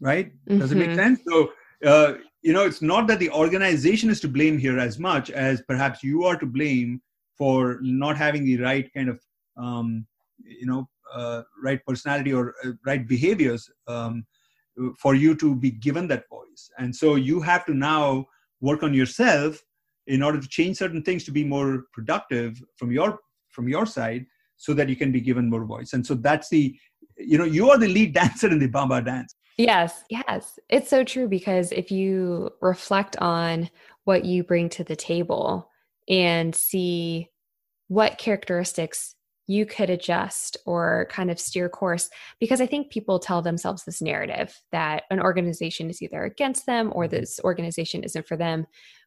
right 0.00 0.32
mm-hmm. 0.32 0.58
does 0.58 0.72
it 0.72 0.76
make 0.76 0.90
mm-hmm. 0.90 0.98
sense 0.98 1.20
so 1.26 1.50
uh, 1.84 2.14
you 2.42 2.52
know 2.52 2.64
it's 2.64 2.82
not 2.82 3.06
that 3.06 3.18
the 3.18 3.30
organization 3.30 4.10
is 4.10 4.20
to 4.20 4.28
blame 4.28 4.58
here 4.58 4.78
as 4.78 4.98
much 4.98 5.30
as 5.30 5.62
perhaps 5.62 6.02
you 6.02 6.24
are 6.24 6.36
to 6.36 6.46
blame 6.46 7.00
for 7.36 7.78
not 7.82 8.16
having 8.16 8.44
the 8.44 8.58
right 8.58 8.92
kind 8.94 9.08
of 9.08 9.20
um, 9.56 10.06
you 10.44 10.66
know 10.66 10.88
uh, 11.14 11.42
right 11.62 11.84
personality 11.86 12.32
or 12.32 12.54
uh, 12.64 12.72
right 12.84 13.08
behaviors 13.08 13.70
um, 13.88 14.26
for 14.98 15.14
you 15.14 15.34
to 15.34 15.54
be 15.54 15.70
given 15.70 16.06
that 16.06 16.28
voice 16.28 16.70
and 16.78 16.94
so 16.94 17.14
you 17.14 17.40
have 17.40 17.64
to 17.64 17.74
now 17.74 18.24
work 18.60 18.82
on 18.82 18.92
yourself 18.94 19.62
in 20.06 20.22
order 20.22 20.40
to 20.40 20.48
change 20.48 20.76
certain 20.76 21.02
things 21.02 21.24
to 21.24 21.32
be 21.32 21.44
more 21.44 21.84
productive 21.92 22.62
from 22.76 22.92
your 22.92 23.18
from 23.56 23.68
your 23.68 23.86
side 23.86 24.26
so 24.56 24.72
that 24.74 24.88
you 24.88 24.94
can 24.94 25.10
be 25.10 25.20
given 25.20 25.50
more 25.50 25.64
voice. 25.64 25.94
And 25.94 26.06
so 26.06 26.14
that's 26.14 26.48
the 26.50 26.78
you 27.18 27.38
know 27.38 27.44
you 27.44 27.70
are 27.70 27.78
the 27.78 27.88
lead 27.88 28.12
dancer 28.20 28.48
in 28.48 28.60
the 28.60 28.68
bamba 28.68 29.04
dance. 29.04 29.34
Yes 29.56 30.04
yes. 30.10 30.58
It's 30.68 30.90
so 30.90 31.02
true 31.02 31.28
because 31.28 31.72
if 31.72 31.90
you 31.90 32.50
reflect 32.60 33.16
on 33.16 33.68
what 34.04 34.24
you 34.24 34.44
bring 34.44 34.68
to 34.68 34.84
the 34.84 34.94
table 34.94 35.70
and 36.08 36.54
see 36.54 37.28
what 37.88 38.18
characteristics 38.18 39.16
you 39.48 39.64
could 39.64 39.90
adjust 39.90 40.56
or 40.66 41.06
kind 41.10 41.30
of 41.30 41.38
steer 41.38 41.68
course 41.68 42.10
because 42.40 42.60
I 42.60 42.66
think 42.66 42.90
people 42.90 43.18
tell 43.18 43.42
themselves 43.42 43.84
this 43.84 44.02
narrative 44.02 44.60
that 44.72 45.04
an 45.10 45.20
organization 45.20 45.88
is 45.88 46.02
either 46.02 46.24
against 46.24 46.66
them 46.66 46.92
or 46.94 47.06
this 47.06 47.38
organization 47.44 48.02
isn't 48.02 48.26
for 48.26 48.36
them. 48.36 48.66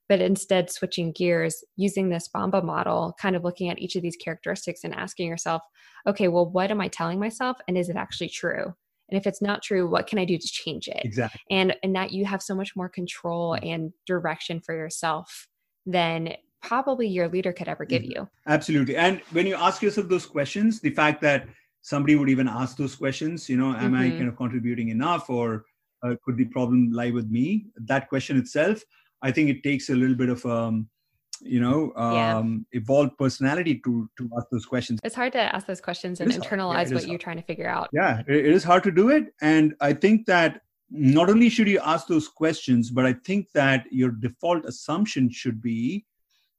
But 0.09 0.21
instead, 0.21 0.71
switching 0.71 1.11
gears, 1.11 1.63
using 1.77 2.09
this 2.09 2.27
Bamba 2.35 2.63
model, 2.63 3.15
kind 3.21 3.35
of 3.35 3.43
looking 3.43 3.69
at 3.69 3.79
each 3.79 3.95
of 3.95 4.01
these 4.01 4.17
characteristics 4.17 4.83
and 4.83 4.93
asking 4.93 5.27
yourself, 5.27 5.61
okay, 6.07 6.27
well, 6.27 6.49
what 6.49 6.71
am 6.71 6.81
I 6.81 6.87
telling 6.87 7.19
myself? 7.19 7.57
And 7.67 7.77
is 7.77 7.89
it 7.89 7.95
actually 7.95 8.29
true? 8.29 8.73
And 9.09 9.19
if 9.19 9.25
it's 9.25 9.41
not 9.41 9.61
true, 9.61 9.89
what 9.89 10.07
can 10.07 10.19
I 10.19 10.25
do 10.25 10.37
to 10.37 10.47
change 10.47 10.87
it? 10.87 11.01
Exactly. 11.03 11.39
And 11.49 11.75
and 11.83 11.95
that 11.95 12.11
you 12.11 12.25
have 12.25 12.41
so 12.41 12.55
much 12.55 12.75
more 12.75 12.89
control 12.89 13.53
mm-hmm. 13.53 13.67
and 13.67 13.93
direction 14.05 14.59
for 14.59 14.75
yourself 14.75 15.47
than 15.85 16.33
probably 16.61 17.07
your 17.07 17.27
leader 17.27 17.53
could 17.53 17.67
ever 17.67 17.85
give 17.85 18.03
mm-hmm. 18.03 18.23
you. 18.23 18.29
Absolutely. 18.47 18.95
And 18.97 19.21
when 19.31 19.47
you 19.47 19.55
ask 19.55 19.81
yourself 19.81 20.09
those 20.09 20.25
questions, 20.25 20.79
the 20.79 20.91
fact 20.91 21.21
that 21.21 21.47
somebody 21.81 22.15
would 22.15 22.29
even 22.29 22.47
ask 22.47 22.77
those 22.77 22.95
questions, 22.95 23.49
you 23.49 23.57
know, 23.57 23.69
am 23.69 23.93
mm-hmm. 23.93 23.95
I 23.95 24.09
kind 24.09 24.27
of 24.27 24.35
contributing 24.35 24.89
enough 24.89 25.29
or 25.29 25.65
uh, 26.03 26.15
could 26.23 26.37
the 26.37 26.45
problem 26.45 26.91
lie 26.91 27.11
with 27.11 27.29
me? 27.29 27.67
That 27.77 28.09
question 28.09 28.37
itself, 28.37 28.83
I 29.21 29.31
think 29.31 29.49
it 29.49 29.63
takes 29.63 29.89
a 29.89 29.95
little 29.95 30.15
bit 30.15 30.29
of 30.29 30.45
um, 30.45 30.89
you 31.41 31.59
know 31.59 31.93
um, 31.95 32.65
yeah. 32.73 32.79
evolved 32.79 33.17
personality 33.17 33.79
to 33.83 34.09
to 34.17 34.29
ask 34.37 34.47
those 34.51 34.65
questions 34.65 34.99
it's 35.03 35.15
hard 35.15 35.31
to 35.31 35.55
ask 35.55 35.67
those 35.67 35.81
questions 35.81 36.19
and 36.19 36.31
internalize 36.31 36.89
yeah, 36.89 36.95
what 36.95 37.07
you're 37.07 37.17
trying 37.17 37.37
to 37.37 37.43
figure 37.43 37.67
out 37.67 37.89
yeah 37.93 38.21
it 38.27 38.45
is 38.45 38.63
hard 38.63 38.83
to 38.83 38.91
do 38.91 39.09
it 39.09 39.25
and 39.41 39.73
i 39.81 39.93
think 39.93 40.25
that 40.25 40.61
not 40.89 41.29
only 41.29 41.49
should 41.49 41.67
you 41.67 41.79
ask 41.79 42.07
those 42.07 42.27
questions 42.27 42.91
but 42.91 43.05
i 43.05 43.13
think 43.13 43.47
that 43.53 43.85
your 43.91 44.11
default 44.11 44.65
assumption 44.65 45.29
should 45.29 45.61
be 45.61 46.05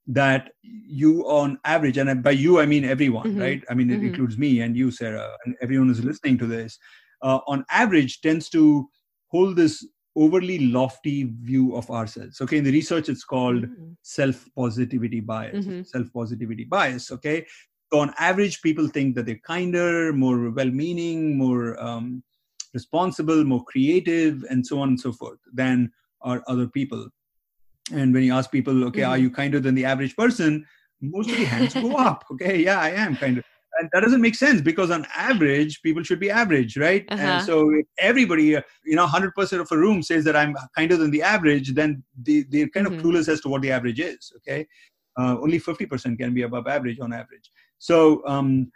that 0.07 0.53
you 0.63 1.23
on 1.29 1.59
average 1.65 1.99
and 1.99 2.23
by 2.23 2.31
you 2.31 2.59
i 2.59 2.67
mean 2.67 2.85
everyone 2.85 3.27
mm-hmm. 3.27 3.41
right 3.41 3.65
i 3.71 3.75
mean 3.75 3.91
it 3.91 3.99
mm-hmm. 3.99 4.07
includes 4.07 4.39
me 4.39 4.61
and 4.61 4.77
you 4.77 4.91
sarah 4.91 5.37
and 5.45 5.55
everyone 5.61 5.89
who's 5.89 6.05
listening 6.05 6.39
to 6.39 6.47
this 6.47 6.79
uh, 7.23 7.39
on 7.47 7.65
average 7.71 8.23
tends 8.23 8.49
to 8.49 8.89
hold 9.29 9.57
this 9.57 9.87
overly 10.17 10.59
lofty 10.71 11.31
view 11.43 11.75
of 11.77 11.91
ourselves. 11.91 12.41
Okay 12.41 12.59
in 12.59 12.65
the 12.65 12.73
research 12.73 13.09
it's 13.09 13.25
called 13.25 13.63
mm-hmm. 13.63 13.93
self 14.03 14.49
positivity 14.57 15.21
bias 15.21 15.67
mm-hmm. 15.67 15.83
self 15.83 16.13
positivity 16.13 16.65
bias 16.65 17.11
okay? 17.13 17.47
So 17.93 18.01
on 18.01 18.15
average 18.19 18.63
people 18.63 18.87
think 18.89 19.15
that 19.17 19.27
they're 19.27 19.47
kinder 19.47 20.13
more 20.13 20.51
well 20.51 20.71
meaning 20.71 21.37
more 21.37 21.81
um, 21.83 22.23
responsible 22.75 23.45
more 23.45 23.65
creative 23.65 24.45
and 24.51 24.67
so 24.67 24.81
on 24.81 24.91
and 24.91 25.01
so 25.01 25.13
forth 25.13 25.39
than 25.53 25.93
are 26.23 26.43
other 26.49 26.67
people. 26.69 27.09
And 27.93 28.15
when 28.15 28.23
you 28.23 28.35
ask 28.35 28.51
people 28.51 28.85
okay 28.85 29.01
mm-hmm. 29.01 29.11
are 29.11 29.19
you 29.19 29.31
kinder 29.31 29.61
than 29.61 29.75
the 29.75 29.85
average 29.85 30.17
person? 30.17 30.67
most 31.03 31.31
of 31.31 31.37
the 31.39 31.45
hands 31.45 31.73
go 31.73 31.97
up 31.97 32.25
okay? 32.31 32.59
Yeah 32.63 32.79
i 32.79 32.91
am 32.91 33.17
kind 33.17 33.39
of 33.39 33.45
and 33.81 33.89
that 33.93 34.01
doesn't 34.01 34.21
make 34.21 34.35
sense 34.35 34.61
because 34.61 34.91
on 34.91 35.07
average 35.17 35.81
people 35.83 36.03
should 36.03 36.21
be 36.21 36.31
average 36.31 36.77
right 36.77 37.05
uh-huh. 37.09 37.23
and 37.23 37.47
so 37.47 37.71
if 37.71 37.87
everybody 37.99 38.57
uh, 38.57 38.63
you 38.85 38.95
know 38.95 39.07
100% 39.07 39.61
of 39.61 39.73
a 39.73 39.77
room 39.77 40.03
says 40.03 40.25
that 40.25 40.37
i'm 40.37 40.55
kinder 40.77 40.97
than 40.97 41.11
the 41.11 41.23
average 41.23 41.75
then 41.75 42.03
they, 42.23 42.41
they're 42.51 42.69
kind 42.69 42.87
mm-hmm. 42.87 42.99
of 42.99 43.05
clueless 43.05 43.29
as 43.29 43.41
to 43.41 43.49
what 43.49 43.63
the 43.63 43.73
average 43.73 44.01
is 44.01 44.33
okay 44.37 44.67
uh, 45.19 45.37
only 45.41 45.59
50% 45.59 46.19
can 46.19 46.33
be 46.33 46.43
above 46.43 46.67
average 46.69 47.01
on 47.01 47.13
average 47.13 47.51
so 47.79 48.23
um, 48.27 48.71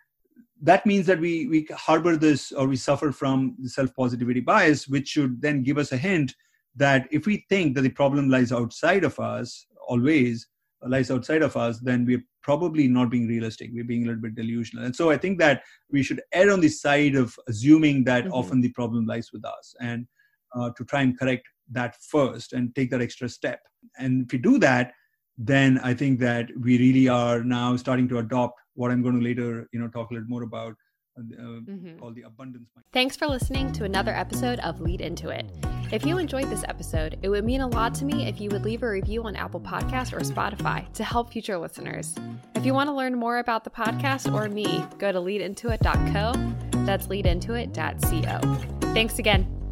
that 0.63 0.87
means 0.87 1.07
that 1.07 1.21
we 1.21 1.47
we 1.49 1.67
harbor 1.77 2.17
this 2.17 2.51
or 2.53 2.67
we 2.67 2.77
suffer 2.77 3.13
from 3.13 3.57
self 3.67 3.95
positivity 3.95 4.41
bias 4.41 4.89
which 4.89 5.09
should 5.09 5.41
then 5.41 5.63
give 5.63 5.79
us 5.79 5.93
a 5.93 5.97
hint 5.97 6.35
that 6.77 7.07
if 7.13 7.27
we 7.27 7.45
think 7.49 7.75
that 7.75 7.83
the 7.83 7.91
problem 7.91 8.29
lies 8.29 8.51
outside 8.51 9.05
of 9.05 9.19
us 9.21 9.67
always 9.87 10.49
lies 10.89 11.11
outside 11.11 11.43
of 11.43 11.57
us 11.57 11.81
then 11.81 12.05
we're 12.05 12.23
probably 12.43 12.87
not 12.87 13.11
being 13.11 13.27
realistic. 13.27 13.71
We're 13.73 13.85
being 13.85 14.05
a 14.05 14.09
little 14.09 14.21
bit 14.21 14.35
delusional. 14.35 14.85
And 14.85 14.95
so 14.95 15.11
i 15.11 15.17
think 15.17 15.39
that 15.39 15.63
we 15.91 16.03
should 16.03 16.21
err 16.33 16.53
on 16.53 16.61
the 16.61 16.69
side 16.69 17.15
of 17.15 17.35
assuming 17.49 18.05
that 18.05 18.25
mm-hmm. 18.25 18.35
often 18.35 18.61
the 18.61 18.73
problem 18.73 19.07
lies 19.07 19.31
with 19.33 19.45
us 19.45 19.75
and 19.81 20.07
uh, 20.55 20.71
to 20.77 20.85
try 20.85 21.03
and 21.03 21.19
correct 21.19 21.47
that 21.71 21.97
first 22.11 22.53
and 22.53 22.75
take 22.75 22.91
that 22.91 23.01
extra 23.01 23.29
step. 23.29 23.61
And 23.99 24.27
if 24.27 24.33
we 24.33 24.39
do 24.39 24.59
that 24.59 24.93
then 25.37 25.79
i 25.83 25.93
think 25.93 26.21
that 26.21 26.49
we 26.61 26.79
really 26.79 27.09
are 27.09 27.43
now 27.43 27.75
starting 27.77 28.09
to 28.09 28.19
adopt 28.19 28.61
what 28.75 28.91
i'm 28.91 29.03
going 29.03 29.19
to 29.19 29.25
later 29.25 29.69
you 29.73 29.81
know 29.81 29.89
talk 29.89 30.11
a 30.11 30.15
little 30.15 30.29
more 30.29 30.45
about 30.45 30.75
mm-hmm. 31.19 31.99
called 31.99 32.15
the 32.15 32.23
abundance 32.23 32.69
mind. 32.75 32.85
Thanks 32.93 33.17
for 33.17 33.27
listening 33.27 33.73
to 33.73 33.85
another 33.85 34.13
episode 34.13 34.59
of 34.61 34.81
Lead 34.81 35.01
Into 35.01 35.29
It. 35.29 35.51
If 35.93 36.05
you 36.05 36.19
enjoyed 36.19 36.51
this 36.51 36.65
episode, 36.67 37.19
it 37.23 37.29
would 37.29 37.45
mean 37.45 37.61
a 37.61 37.69
lot 37.69 37.95
to 37.97 38.05
me 38.05 38.27
if 38.27 38.41
you 38.41 38.51
would 38.51 38.65
leave 38.65 38.83
a 38.83 38.89
review 38.89 39.23
on 39.25 39.37
Apple 39.37 39.61
Podcast 39.61 40.13
or 40.13 40.21
Spotify 40.21 40.91
to 40.95 41.05
help 41.05 41.31
future 41.31 41.57
listeners. 41.59 42.15
If 42.55 42.67
you 42.67 42.75
want 42.75 42.89
to 42.89 42.95
learn 42.95 43.15
more 43.15 43.39
about 43.39 43.65
the 43.65 43.71
podcast 43.71 44.33
or 44.33 44.49
me, 44.49 44.85
go 44.99 45.13
to 45.13 45.19
leadintoit.co. 45.19 46.33
That's 46.85 47.07
leadintoit.co. 47.07 48.91
Thanks 48.93 49.19
again. 49.19 49.64